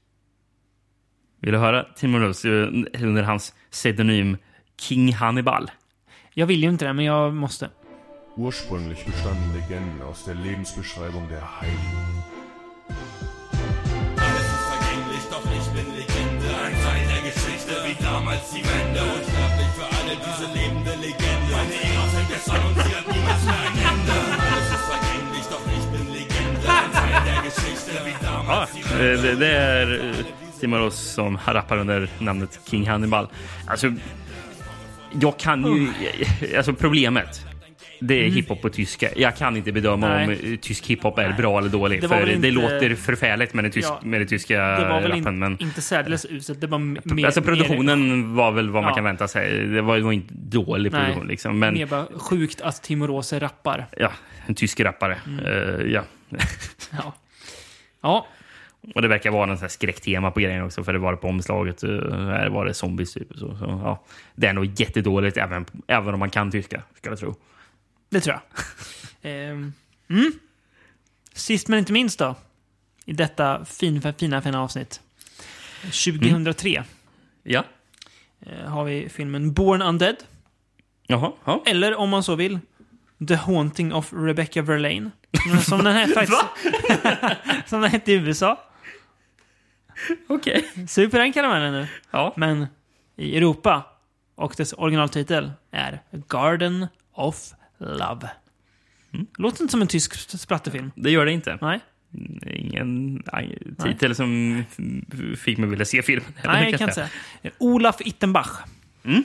[1.41, 4.37] Vill du höra Timo Rose eh, under hans pseudonym
[4.81, 5.71] King Hannibal?
[6.35, 7.71] Jag vill ju inte det, men jag måste.
[8.37, 12.23] Ursprünglich bestanden Legenden aus der Lebensbeschreibung der Heiligen.
[18.55, 19.01] Die Wende.
[19.17, 21.51] Unsterblich für alle diese lebende Legende.
[21.59, 24.17] Meine Ära fängt jetzt an und sie hat niemals mehr ein Ende.
[24.47, 26.67] Alles ist vergänglich, doch ich bin Legende.
[26.81, 29.23] Ein Teil der Geschichte, wie damals die eh, Wende.
[29.23, 30.25] det, det är eh,
[30.61, 33.29] Timo Rose som rappar under namnet King Hannibal.
[33.67, 33.93] Alltså,
[35.21, 35.93] jag kan ju...
[36.57, 37.47] Alltså problemet,
[38.01, 39.09] det är hiphop på tyska.
[39.17, 40.25] Jag kan inte bedöma Nej.
[40.27, 42.03] om eh, tysk hiphop är bra eller dålig.
[42.03, 44.89] Det för väl det inte- låter förfärligt med den, tysk, Ja, med den tyska Det
[44.89, 45.35] var väl rappen.
[45.35, 45.57] in, men...
[45.63, 46.61] inte särdeles uselt.
[46.61, 47.25] Det var m- mer...
[47.27, 48.95] Alltså produktionen var väl vad man Ja.
[48.95, 49.67] kan vänta sig.
[49.67, 51.01] Det var, det var inte dålig Nej.
[51.05, 51.59] produktion liksom.
[51.59, 53.87] Mer, Men mer bara sjukt att Timo Rose rappar.
[53.97, 54.13] ja,
[54.47, 55.19] en tysk rappare.
[55.27, 55.45] Mm.
[55.47, 56.03] Eh, ja.
[56.91, 57.15] Ja.
[58.03, 58.27] Ja,
[58.95, 60.85] Och det verkar vara sån här skräcktema på grejen också.
[60.85, 61.85] För det var det på omslaget.
[61.85, 63.29] Uh, här var det zombies typ.
[63.31, 64.05] Så, så, ja.
[64.35, 66.83] Det är nog jättedåligt även, även om man kan tyska.
[66.97, 67.35] Ska jag tro.
[68.17, 68.65] Det tror jag.
[69.33, 69.73] Ehm,
[70.11, 70.33] mm.
[71.35, 72.35] Sist men inte minst då.
[73.05, 75.01] I detta fin, fina, fina avsnitt.
[75.83, 76.85] 2003
[77.43, 77.65] Ja.
[78.41, 80.17] eh, har vi filmen Born Undead.
[81.07, 81.33] Jaha.
[81.45, 81.63] Ja.
[81.67, 82.59] Eller om man så vill,
[83.29, 85.11] The Haunting of Rebecca Verlaine.
[85.63, 87.69] Som den här faktiskt...
[87.69, 88.61] som den hette i USA.
[90.29, 90.87] Okej.
[90.89, 91.89] Sug på den karamellen nu.
[92.11, 92.33] Ja.
[92.37, 92.67] Men
[93.17, 93.85] i Europa
[94.35, 98.31] och dess originaltitel är Garden of Love.
[99.39, 100.91] Låter inte som en tysk splatterfilm.
[100.95, 101.59] Det gör det inte.
[101.61, 101.81] Nej,
[102.47, 106.33] Ingen nej, titel som f- fick mig vilja se filmen.
[106.45, 106.95] Nej jag kan inte
[107.43, 107.51] säga.
[107.59, 108.51] Olaf Ittenbach.
[109.05, 109.23] Mm.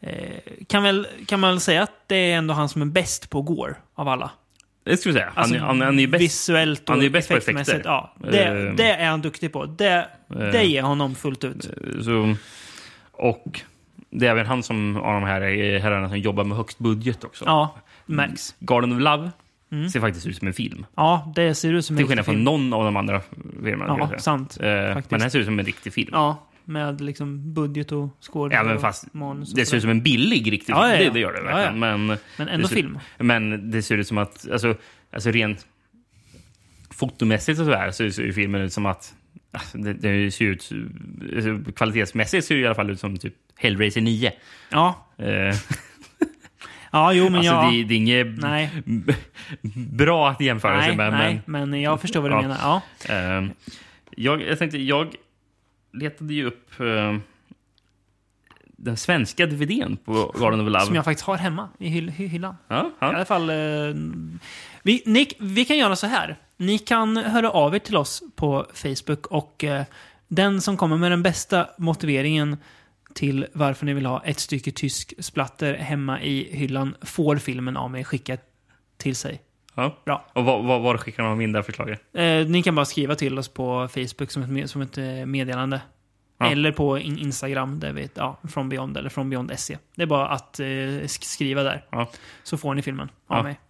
[0.00, 3.30] Eh, kan, väl, kan man väl säga att det är ändå han som är bäst
[3.30, 4.30] på gore av alla.
[4.84, 5.32] Det skulle jag säga.
[5.34, 6.22] Han, Alltså, han, han är ju bäst.
[6.22, 7.82] Visuellt och han är bäst på effekter.
[7.84, 9.66] Ja, det, Eh, det är han duktig på.
[9.66, 11.68] Det, det eh, ger honom fullt ut.
[12.04, 12.36] Så,
[13.12, 13.60] och
[14.10, 15.40] det är även han som av de här
[15.78, 17.44] herrarna som jobbar med högst budget också.
[17.44, 17.76] Ja,
[18.06, 18.54] märks.
[18.60, 19.30] Garden of Love
[19.70, 19.88] Mm.
[19.88, 20.86] ser faktiskt ut som en film.
[20.96, 22.44] Ja, det ser ut som en Till skillnad från film.
[22.44, 23.20] någon av de andra
[23.64, 23.96] filmerna.
[24.12, 26.08] Ja, sant, Eh, men den här ser ut som en riktig film.
[26.12, 30.02] Ja, med liksom budget och skådespelare Även och fast manus det ser ut som en
[30.02, 30.90] billig riktig Ja, film.
[30.92, 31.04] ja, ja.
[31.04, 31.82] Det, det gör det Ja, verkligen.
[31.82, 31.96] ja.
[31.96, 32.98] Men, Men ändå ser, film.
[33.18, 34.76] Men det ser ut som att, alltså,
[35.12, 35.66] alltså rent
[36.90, 39.14] fotomässigt och sådär så ser filmen ut som att
[39.52, 40.70] alltså, det, det ser ut,
[41.36, 44.32] alltså, kvalitetsmässigt ser det i alla fall ut som typ Hellraiser 9.
[44.70, 45.54] Ja, Eh,
[46.94, 47.70] ja jo men alltså ja.
[47.70, 48.70] det, det är inget Nej.
[49.92, 51.12] bra att jämföra sig nej, med.
[51.12, 52.42] nej, men jag förstår vad du Ja.
[52.42, 52.58] menar.
[52.62, 52.82] Ja.
[53.08, 53.50] Men, eh,
[54.16, 55.14] jag, jag tänkte, jag
[55.92, 57.16] letade ju upp eh,
[58.76, 60.80] den svenska DVDn på Garden of Love.
[60.86, 62.56] Som jag faktiskt har hemma i hyll, hy- hyllan.
[62.68, 63.06] ja, I ja.
[63.06, 63.50] alla fall...
[63.50, 63.56] Eh,
[64.82, 66.36] vi, ni, vi kan göra så här.
[66.56, 69.82] Ni kan höra av er till oss på Facebook och eh,
[70.28, 72.56] den som kommer med den bästa motiveringen
[73.14, 77.90] till varför ni vill ha ett stycke tysk splatter hemma i hyllan får filmen av
[77.90, 78.38] mig skickad
[78.96, 79.40] till sig.
[79.74, 79.96] ja.
[80.04, 80.24] Bra.
[80.32, 82.00] Och var, var, var skickar man in det här förslaget?
[82.14, 85.80] Eh, ni kan bara skriva till oss på Facebook som ett, som ett eh, meddelande.
[86.38, 86.50] Ja.
[86.50, 89.78] Eller på in Instagram, där vi, ja, från Beyond eller från Beyond SE.
[89.96, 91.84] Det är bara att eh, sk- skriva där.
[91.90, 92.10] Ja.
[92.42, 93.60] Så får ni filmen av mig.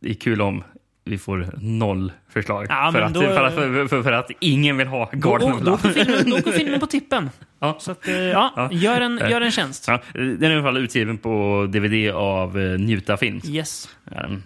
[0.00, 0.64] Det är kul om
[1.08, 2.66] vi får noll förslag.
[2.68, 5.38] Ja, för, att, då- för, att, för, för, för att ingen vill ha of då,
[5.38, 7.30] då, går filmen, då går filmen på tippen.
[7.58, 7.76] Ja.
[7.80, 8.68] Så att, eh, ja, Ja.
[8.72, 9.88] Gör, en, gör en tjänst.
[9.88, 13.48] Ja, den är i alla fall utgiven på DVD av eh, Njuta Films.
[13.48, 13.88] Yes.
[14.04, 14.42] Um,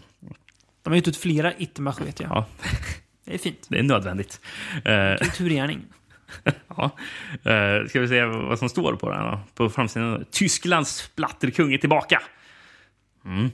[0.83, 2.31] De har gett ut flera Ittenbach vet jag.
[2.31, 2.47] ja,
[3.25, 3.67] Det är fint.
[3.69, 4.41] det är nödvändigt.
[5.21, 5.81] Kulturgärning.
[6.77, 6.91] ja.
[7.47, 9.41] Uh, ska vi se vad som står på den då?
[9.55, 10.25] På framsidan.
[10.31, 12.23] Tysklands splatterkung är tillbaka.
[13.25, 13.51] Mm.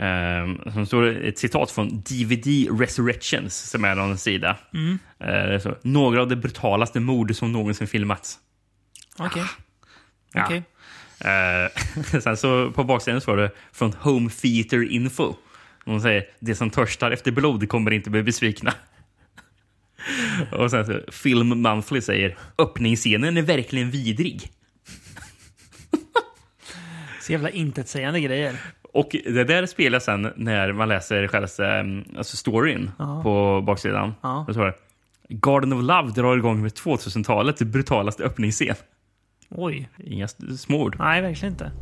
[0.00, 4.56] Uh, som står ett citat från DVD Resurrections som är någon sida.
[4.74, 4.98] Mm.
[5.18, 8.38] Är så, Några av de brutalaste mord som någonsin filmats.
[9.18, 9.44] Okej.
[10.32, 10.44] Ja.
[10.44, 10.62] Okej.
[11.24, 15.34] Eh, sen så på baksidan står det från Home Theater Info.
[15.84, 18.74] Hon säger det som törstar efter blod kommer inte bli besvikna.
[20.52, 24.52] Och sen så, Film Monthly säger öppningsscenen är verkligen vidrig.
[27.20, 28.56] Så jävla intetsägande grejer.
[28.92, 33.20] Och det där spelar sen när man läser själva um, alltså storyn Ja.
[33.22, 34.14] på baksidan.
[34.22, 34.44] Ja.
[34.46, 34.74] Då står det
[35.28, 38.74] Garden of Love drar igång med 2000-talets brutalaste öppningsscen.
[39.50, 39.88] Oj.
[40.04, 40.96] Inga s- små ord.
[40.98, 41.72] Nej, verkligen inte.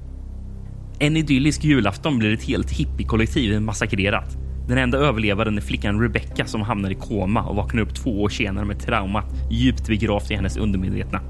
[0.98, 4.36] En idyllisk julafton blir ett helt hippiekollektiv massakrerat.
[4.68, 8.28] Den enda överlevaren är flickan Rebecca som hamnar i koma och vaknar upp två år
[8.28, 11.20] senare med traumat djupt begravt i hennes undermedvetna.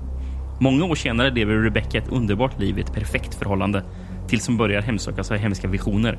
[0.60, 3.84] Många år senare lever Rebecca ett underbart liv i ett perfekt förhållande
[4.30, 6.18] tills hon börjar hemsökas av hemska visioner.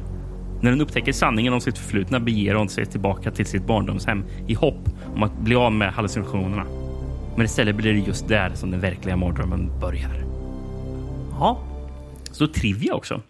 [0.61, 4.53] När hon upptäcker sanningen om sitt förflutna beger hon sig tillbaka till sitt barndomshem i
[4.53, 6.65] hopp om att bli av med hallucinationerna.
[7.35, 10.25] Men istället blir det just där som den verkliga mardrömmen börjar.
[11.31, 11.59] Ja.
[12.31, 13.21] Så trivia också.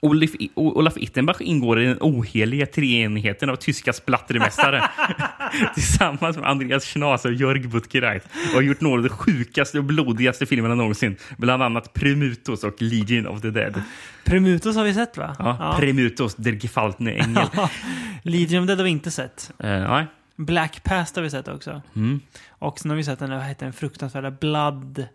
[0.00, 4.88] Olaf, Olaf Ittenbach ingår i den oheliga treenigheten av tyska splattermästare
[5.74, 9.84] tillsammans med Andreas Schnaas och Jörg Buttgereit och har gjort några av de sjukaste och
[9.84, 11.16] blodigaste filmerna någonsin.
[11.36, 13.82] Bland annat Premutos och Legion of the Dead.
[14.24, 15.36] Premutos har vi sett va?
[15.38, 17.46] Ja, Premutos, der gefallne Engel.
[18.22, 19.50] Legion of Dead har vi inte sett.
[19.58, 20.06] Eh, nej.
[20.36, 21.82] Black Past har vi sett också.
[21.96, 22.20] Mm.
[22.48, 25.06] Och sen har vi sett den, vad heter den, fruktansvärda Blood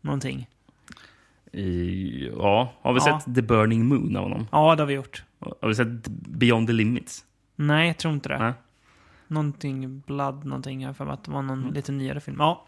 [0.00, 0.48] någonting.
[1.56, 3.20] I, ja, har vi Ja.
[3.20, 4.46] sett The Burning Moon av honom?
[4.52, 5.22] Ja, det har vi gjort.
[5.60, 7.24] Har vi sett Beyond the Limits?
[7.56, 8.38] Nej, jag tror inte det.
[8.38, 8.52] Nej.
[9.28, 12.36] Någonting, Blood någonting, jag för mig att det var någon lite nyare film.
[12.40, 12.66] Ja,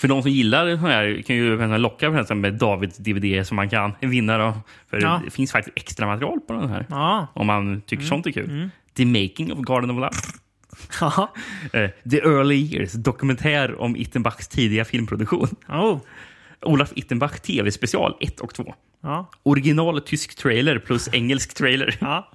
[0.00, 3.92] För de som gillar det här kan ju locka med Davids DVD som man kan
[4.00, 4.38] vinna.
[4.38, 4.54] Då.
[4.90, 5.20] För Ja.
[5.24, 6.86] det finns faktiskt extra material på den här.
[6.88, 8.70] ja, Om man tycker sånt är kul.
[8.94, 10.10] The Making of Garden of Love.
[11.72, 15.48] Eh, The Early Years, dokumentär om Ittenbachs tidiga filmproduktion.
[15.68, 15.98] Oh.
[16.62, 18.74] Olaf Ittenbach TV-special 1 och 2.
[19.00, 21.96] Ja, Original tysk trailer plus engelsk trailer.
[22.00, 22.30] ja.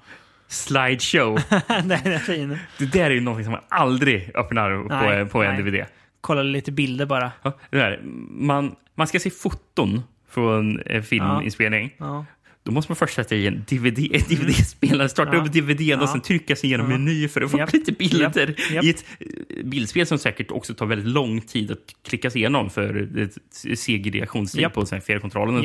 [0.48, 1.40] Slideshow.
[1.68, 2.58] den är fin.
[2.78, 5.64] Det där är ju något som man aldrig öppnar på, Nej, på en nej.
[5.64, 5.86] DVD.
[6.22, 7.32] Kolla lite bilder bara.
[7.44, 8.00] Ja, det där.
[8.30, 11.96] Man, man ska se foton från en filminspelning.
[11.98, 12.26] Ja.
[12.66, 13.96] Då måste man först sätta i en DVD,
[14.30, 15.42] DVD-spelare, starta Mm.
[15.42, 15.48] Ja.
[15.48, 16.12] upp DVDn och Ja.
[16.12, 16.98] sen trycka sig igenom Ja.
[16.98, 17.74] meny för att få Japp.
[17.74, 18.48] lite bilder.
[18.48, 18.72] Japp.
[18.72, 18.84] Japp.
[18.84, 22.70] I ett eh, bildspel som säkert också tar väldigt lång tid att klicka sig igenom
[22.70, 23.38] för ett
[23.80, 24.74] CG-reaktionstid Japp.
[24.74, 25.64] på fjärrkontrollen och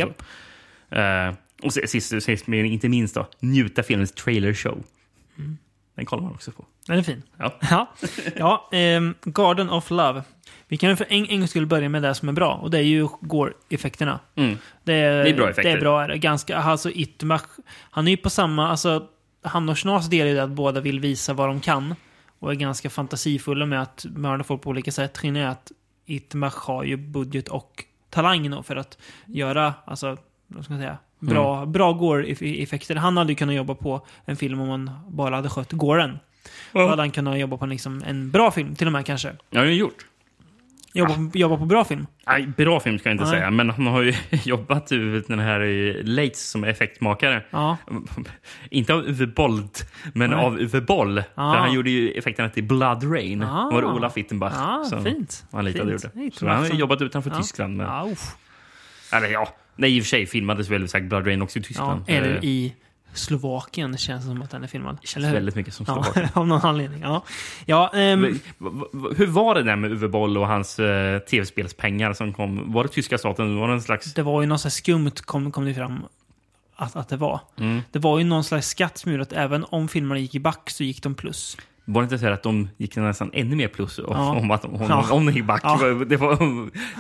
[0.90, 0.96] så.
[0.96, 4.84] Eh, och sist, sist men inte minst då, njuta filmens trailer show.
[5.98, 6.64] Den kollar man också på.
[6.86, 7.22] Den är fin.
[7.36, 7.58] Ja.
[7.70, 7.86] Ja,
[8.36, 10.22] ja ehm, Garden of Love.
[10.68, 12.54] Vi kan ju för en, en gång skulle börja med det som är bra.
[12.54, 14.18] Och det är ju Gore-effekterna.
[14.34, 14.58] Mm.
[14.84, 15.70] Det är, Det är bra effekter.
[15.70, 16.02] Det är bra.
[16.02, 16.18] är det.
[16.18, 17.42] Ganska, alltså Itmach,
[17.90, 19.06] han är ju på samma, alltså
[19.42, 21.94] han och Schnas del är det att båda vill visa vad de kan.
[22.38, 25.18] Och är ganska fantasifulla med att mörda folk på olika sätt.
[25.18, 25.72] Skillnaden är att
[26.06, 31.56] Itmach har ju budget och talang för att göra, alltså, vad ska man säga, bra,
[31.58, 31.72] Mm.
[31.72, 32.96] bra Gore-effekter.
[32.96, 35.70] Han hade ju kunnat jobba på en film om man bara hade skött.
[36.72, 36.88] Då Ja.
[36.88, 39.28] hade han kunnat jobba på en, liksom, en bra film, till och med kanske.
[39.28, 40.04] Ja, det har gjort.
[40.92, 42.06] Jobba, på, jobba på bra film.
[42.26, 43.32] Nej, bra film ska jag inte Nej.
[43.32, 44.14] säga, men han har ju
[44.44, 47.42] jobbat i den här i Lates som effektmakare.
[47.50, 47.76] Ja.
[48.70, 49.62] Inte av Uwe Boll,
[50.14, 50.38] men Nej.
[50.38, 51.18] av Uwe Boll.
[51.34, 51.52] Ah.
[51.52, 53.42] För han gjorde ju effekterna till Blood Rain.
[53.42, 53.70] Ah.
[53.72, 55.44] var det Olaf Ittenbach Ah, som fint.
[55.52, 56.12] han lite Fint.
[56.14, 56.34] Fint.
[56.34, 57.36] Så han har jobbat utanför Ja.
[57.36, 57.76] Tyskland.
[57.76, 58.36] Men, Ja, uff.
[59.12, 59.48] Eller ja,
[59.78, 61.66] nej i och för sig filmades väl sagt Blood Rain också i ja.
[61.68, 62.02] Tyskland.
[62.06, 62.74] Eller Eh, i
[63.12, 64.98] Slovakien känns det som att den är filmad.
[65.00, 66.28] Det känns Eller väldigt mycket som Ja, Slovakien.
[66.34, 67.00] av någon anledning.
[67.00, 67.24] Ja,
[67.66, 68.34] ja v-
[69.16, 72.72] Hur var det där med Uwe Boll och hans eh, tv-spelspengar som kom?
[72.72, 73.56] Var det tyska staten?
[73.56, 74.14] Var det en slags...
[74.14, 76.04] det var ju något skumt kom, kom det fram
[76.76, 77.40] att, att det var.
[77.58, 77.80] Mm.
[77.92, 80.70] Det var ju någon slags skatt som gjorde att även om filmerna gick i back
[80.70, 81.56] så gick de plus.
[81.90, 84.30] Var det inte så att de gick nästan ännu mer plus om, Ja.
[84.36, 85.12] om, att, om, Ja.
[85.12, 85.60] om back?
[85.64, 85.78] Ja.
[86.08, 86.36] Det, var,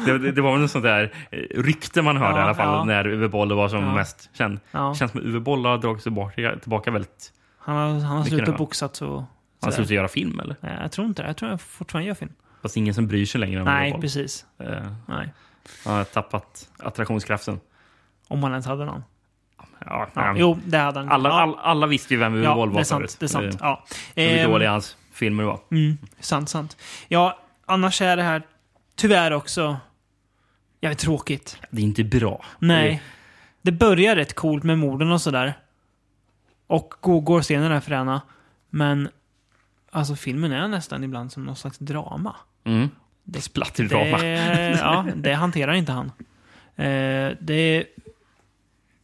[0.06, 2.86] det, det, var väl något sånt där eh, rykte man hörde Ja, i alla fall
[2.86, 4.60] när Uwe Boll var som mest känd.
[4.70, 4.94] Ja.
[4.94, 7.32] känns som att Uwe Boll har dragit sig tillbaka, tillbaka väldigt...
[7.58, 9.06] Han har, han har slutat boxat så...
[9.16, 9.26] Han
[9.60, 10.56] har slutat göra film eller?
[10.60, 11.28] Nej, Jag tror inte det.
[11.28, 12.32] Jag tror jag fortfarande gör film.
[12.62, 14.00] Fast ingen som bryr sig längre om Uwe Nej, Boll.
[14.00, 14.46] precis.
[14.58, 14.66] Eh,
[15.06, 15.32] Nej.
[15.84, 17.60] han har tappat attraktionskraften.
[18.28, 19.02] Om man ens hade någon.
[19.86, 21.08] Ja, Ja, jo, det hade han.
[21.08, 21.40] alla, ja.
[21.40, 23.00] all, alla visste ju vem Uwe ja, Boll var det är sant.
[23.00, 23.16] förut.
[23.20, 23.54] Det är sant.
[23.54, 23.84] Eh, Ja.
[24.14, 25.60] Hur Ehm, dåliga hans filmer var.
[25.70, 26.76] Mm, sant, sant.
[27.08, 28.42] Ja, annars är det här
[28.96, 29.76] tyvärr också
[30.80, 31.58] jävligt tråkigt.
[31.70, 32.44] Det är inte bra.
[32.58, 33.02] Nej.
[33.62, 35.54] Det börjar rätt coolt med morden och sådär.
[36.66, 38.20] Och går- går-scenen är fräna.
[38.70, 39.08] Men
[39.90, 42.36] alltså filmen är nästan ibland som någon slags drama.
[42.64, 42.90] Mm.
[43.24, 44.18] Det, Splatterdrama.
[44.18, 46.12] Det, ja, det hanterar inte han.
[46.76, 47.84] Eh, det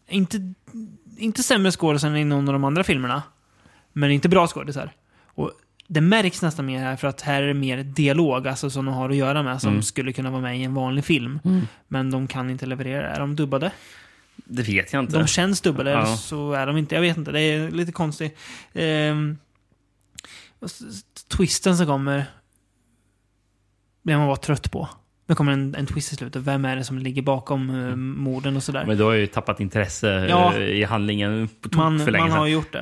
[0.08, 0.52] inte,
[1.16, 3.22] inte sämre skådisar än i någon av de andra filmerna.
[3.92, 4.92] Men inte bra skådisar.
[5.24, 5.52] Och
[5.88, 8.94] det märks nästan mer här för att här är det mer dialog, alltså som de
[8.94, 9.82] har att göra med, som Mm.
[9.82, 11.40] skulle kunna vara med i en vanlig film.
[11.44, 11.66] Mm.
[11.88, 13.08] Men de kan inte leverera.
[13.14, 13.72] Är de dubbade?
[14.36, 15.18] Det vet jag inte.
[15.18, 16.02] De känns dubbade, Ja.
[16.06, 16.94] eller så är de inte.
[16.94, 18.38] Jag vet inte, det är lite konstigt.
[18.72, 19.38] Ehm,
[21.28, 22.24] twisten som kommer
[24.02, 24.88] blir man bara trött på.
[25.26, 26.42] Det kommer en, en twist i slutet.
[26.42, 28.84] Vem är det som ligger bakom uh, morden och sådär.
[28.86, 30.54] Men du har ju tappat intresse Ja.
[30.54, 32.52] eh, i handlingen på tok man, för länge man har sedan.
[32.52, 32.76] gjort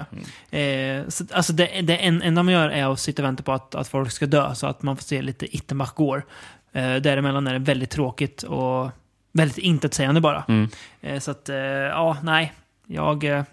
[0.50, 0.58] det.
[0.58, 3.52] Eh, så, alltså det, det en, enda man gör är att sitta och vänta på
[3.52, 6.24] att, att folk ska dö, så att man får se lite Ittenbach går.
[6.72, 8.90] Eh, däremellan är det väldigt tråkigt och
[9.32, 10.44] väldigt intetsägande bara.
[10.48, 10.68] Mm.
[11.00, 12.52] Eh, så att, eh, ja, nej.
[12.86, 13.44] Jag, eh,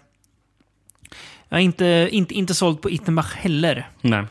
[1.48, 3.88] jag är inte, inte, inte såld på Ittenbach heller.
[4.00, 4.24] Nej.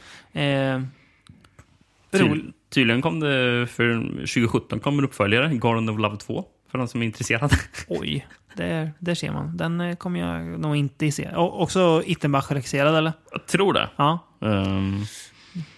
[2.12, 2.55] Roligt.
[2.70, 7.02] Tydligen kom det för 2017 kom en uppföljare, Garden of Love 2, för de som
[7.02, 7.56] är intresserade.
[7.88, 9.58] Oj, där, där ser man.
[9.58, 11.30] Den eh, kommer jag nog inte se.
[11.36, 13.14] Och, också Ittenbach-regisserad, eller?
[13.32, 13.90] Jag tror det.
[13.96, 14.20] Ja.
[14.42, 15.04] Ehm,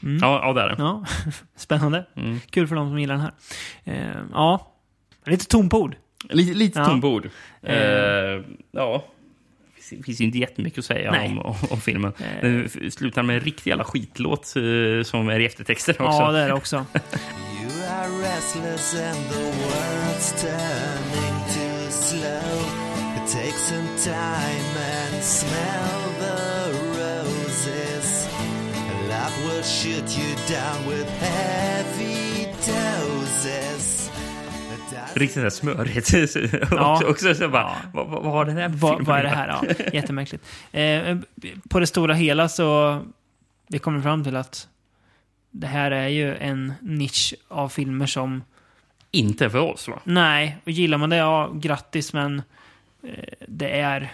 [0.04, 0.18] Mm.
[0.22, 0.76] ja, ja, det är det.
[0.78, 1.06] Ja,
[1.56, 2.06] spännande.
[2.16, 2.40] Mm.
[2.50, 3.34] Kul för de som gillar den här.
[3.84, 4.72] Eh, ja,
[5.26, 5.96] lite tom på ord.
[6.30, 6.86] Lite, lite Ja.
[6.86, 7.30] tom på ord.
[7.62, 7.76] Eh.
[7.76, 9.06] Eh, ja.
[9.98, 12.14] Det finns, inte jättemycket att säga om, om, om filmen.
[12.20, 12.26] Eh.
[12.42, 16.06] Den f- slutar med en riktig jävla skitlåt eh, som är i eftertexten också.
[16.22, 16.86] Ja, det är det också.
[17.62, 22.60] You are restless and the world's turning too slow.
[23.16, 26.72] It takes some time and smell the
[27.02, 28.28] roses.
[29.08, 32.21] Life will shoot you down with heavy.
[35.14, 36.14] Riktigt här smörigt.
[36.72, 36.94] Ja.
[36.94, 39.48] också, också så bara, vad, vad, vad har det där med Vad, är det här?
[39.48, 39.64] Ja,
[39.94, 40.46] jättemärkligt.
[40.72, 41.18] Eh,
[41.70, 43.00] på det stora hela så
[43.68, 44.68] vi kommer fram till att
[45.52, 48.44] det här är ju en nisch av filmer som...
[49.12, 50.00] Inte för oss va?
[50.04, 52.42] Nej, och gillar man det, ja, grattis, men
[53.04, 54.14] eh, det är...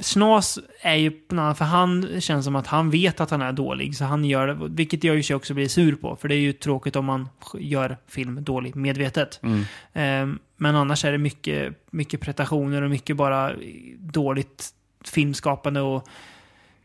[0.00, 3.42] Snas är ju på en annan, för han känns som att han vet att han
[3.42, 6.34] är dålig, så han gör det, vilket jag ju också blir sur på, för det
[6.34, 7.28] är ju tråkigt om man
[7.58, 9.40] gör film dålig medvetet.
[9.42, 9.60] Mm.
[9.92, 13.52] Eh, Men annars är det mycket, mycket prestationer och mycket bara
[13.98, 14.70] dåligt
[15.04, 16.08] filmskapande och...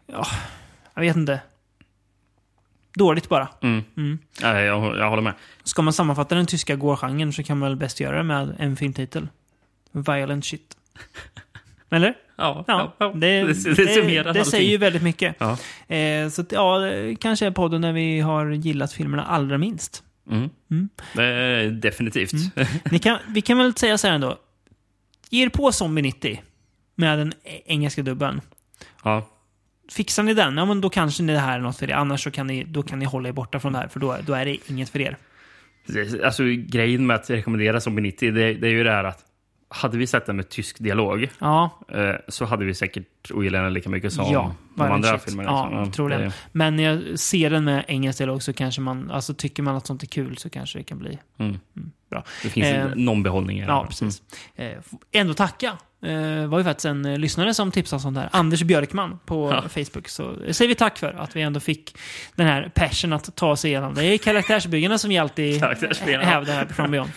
[0.07, 0.25] Ja,
[0.93, 1.39] jag vet inte.
[2.95, 3.47] Dåligt bara.
[3.61, 3.83] Mm.
[3.97, 4.19] Mm.
[4.41, 5.33] Ja, jag, jag håller med.
[5.63, 8.75] Ska man sammanfatta den tyska gårgenren så kan man väl bäst göra det med en
[8.75, 9.27] filmtitel.
[9.91, 10.77] Violent shit.
[11.91, 12.13] Eller?
[12.35, 15.35] Ja, Ja, ja, det, det, det, det det, säger ju väldigt mycket.
[15.39, 15.57] Ja.
[15.95, 16.79] Eh, så att, ja,
[17.19, 20.03] kanske är podden där vi har gillat filmerna allra minst.
[20.29, 20.49] Mm.
[20.71, 20.89] Mm.
[21.17, 22.33] Är definitivt.
[22.91, 24.37] Ni kan, vi kan väl säga så här ändå.
[25.29, 26.41] Ge er på Zombie 90
[26.95, 27.33] med den
[27.65, 28.41] engelska dubben.
[29.03, 29.27] Ja.
[29.91, 31.93] Fixar ni den, ja men då kanske ni det här är något för er.
[31.93, 34.17] Annars så kan ni, då kan ni hålla er borta från det här, för då,
[34.25, 35.17] då är det inget för er.
[36.23, 39.25] Alltså, grejen med att rekommendera Zombie 90, det, det är ju det här att
[39.73, 43.73] hade vi sett den med tysk dialog Ja, eh, så hade vi säkert ogillat den
[43.73, 44.55] lika mycket som ja.
[44.75, 45.21] de andra shit.
[45.23, 45.49] filmerna.
[45.49, 46.21] Ja, Så, troligen.
[46.21, 49.75] det- Men när jag ser den med engelsk dialog så kanske man, alltså tycker man
[49.75, 51.57] att sånt är kul så kanske det kan bli Mm.
[52.09, 52.23] bra.
[52.43, 53.67] Det finns Eh, någon behållning i det.
[53.67, 54.21] Ja, precis.
[54.55, 55.77] Eh, f- ändå tacka.
[56.05, 58.29] Eh, var ju faktiskt en eh, lyssnare som tipsade om sånt där.
[58.31, 59.61] Anders Björkman på Ja.
[59.85, 60.07] Facebook.
[60.09, 61.97] Så eh, säger vi tack för att vi ändå fick
[62.35, 63.93] den här passion att ta sig igenom.
[63.93, 65.63] Det är karaktärsbyggarna som vi alltid
[66.05, 67.09] hävdar här på Beyond.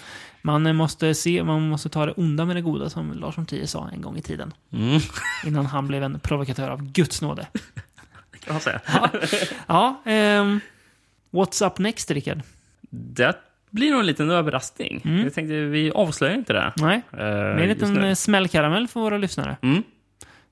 [0.47, 3.66] Man måste se, man måste ta det onda med det goda som Lars von Trier
[3.66, 4.53] sa en gång i tiden.
[4.72, 5.01] Mm.
[5.47, 7.47] Innan han blev en provokatör av Guds nåde.
[8.40, 8.80] kan man säga.
[9.66, 10.61] Ja, ehm,
[11.30, 12.42] what's up next, Rickard?
[12.90, 13.36] Det
[13.70, 15.01] blir nog en liten överraskning.
[15.05, 15.24] Mm.
[15.24, 16.72] Jag tänkte, vi avslöjar inte det.
[16.76, 19.57] Nej, det är en liten smällkaramell för våra lyssnare.
[19.62, 19.82] Mm.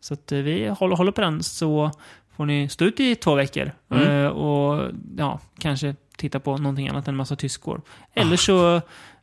[0.01, 1.90] Så att eh, vi håller, håller på den så
[2.36, 3.72] får ni stå ut i två veckor.
[3.90, 4.09] Mm.
[4.09, 7.82] Eh, och ja, kanske titta på någonting annat än massa tyskor.
[7.86, 8.20] Ah.
[8.20, 8.80] Eller så,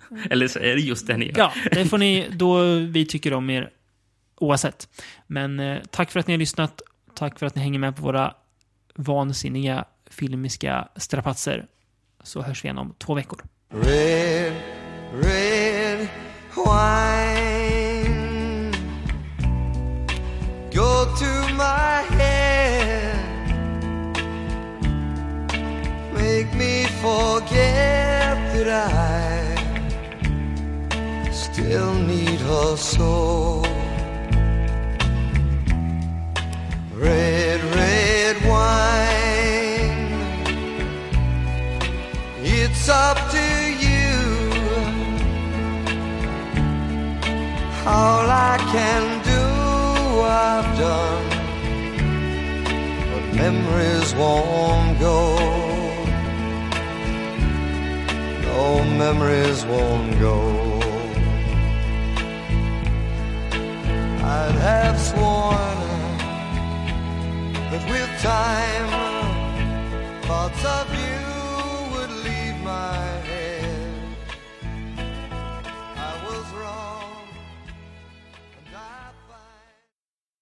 [0.29, 1.37] Eller så är det just det ni gör.
[1.37, 3.69] ja, det får ni då vi tycker om er
[4.39, 4.87] oavsett.
[5.27, 6.81] Men eh, tack för att ni har lyssnat.
[7.13, 8.33] Tack för att ni hänger med på våra
[8.95, 11.65] vansinniga filmiska strapatser.
[12.23, 13.43] Så hörs vi igen om två veckor.
[13.69, 14.53] Red,
[15.13, 16.07] red
[16.55, 18.19] wine.
[20.73, 23.15] Go to my head.
[26.13, 27.38] Make me forget
[31.69, 33.61] still need her so.
[36.95, 39.99] Red, red wine.
[42.41, 43.45] It's up to
[43.85, 44.09] you.
[47.85, 49.03] All I can
[49.33, 49.45] do,
[50.47, 51.27] I've done.
[53.11, 55.19] But memories won't go.
[58.47, 60.78] No memories won't go.
[64.31, 65.79] I'd have sworn
[67.71, 68.89] that with time,
[70.21, 71.18] thoughts of you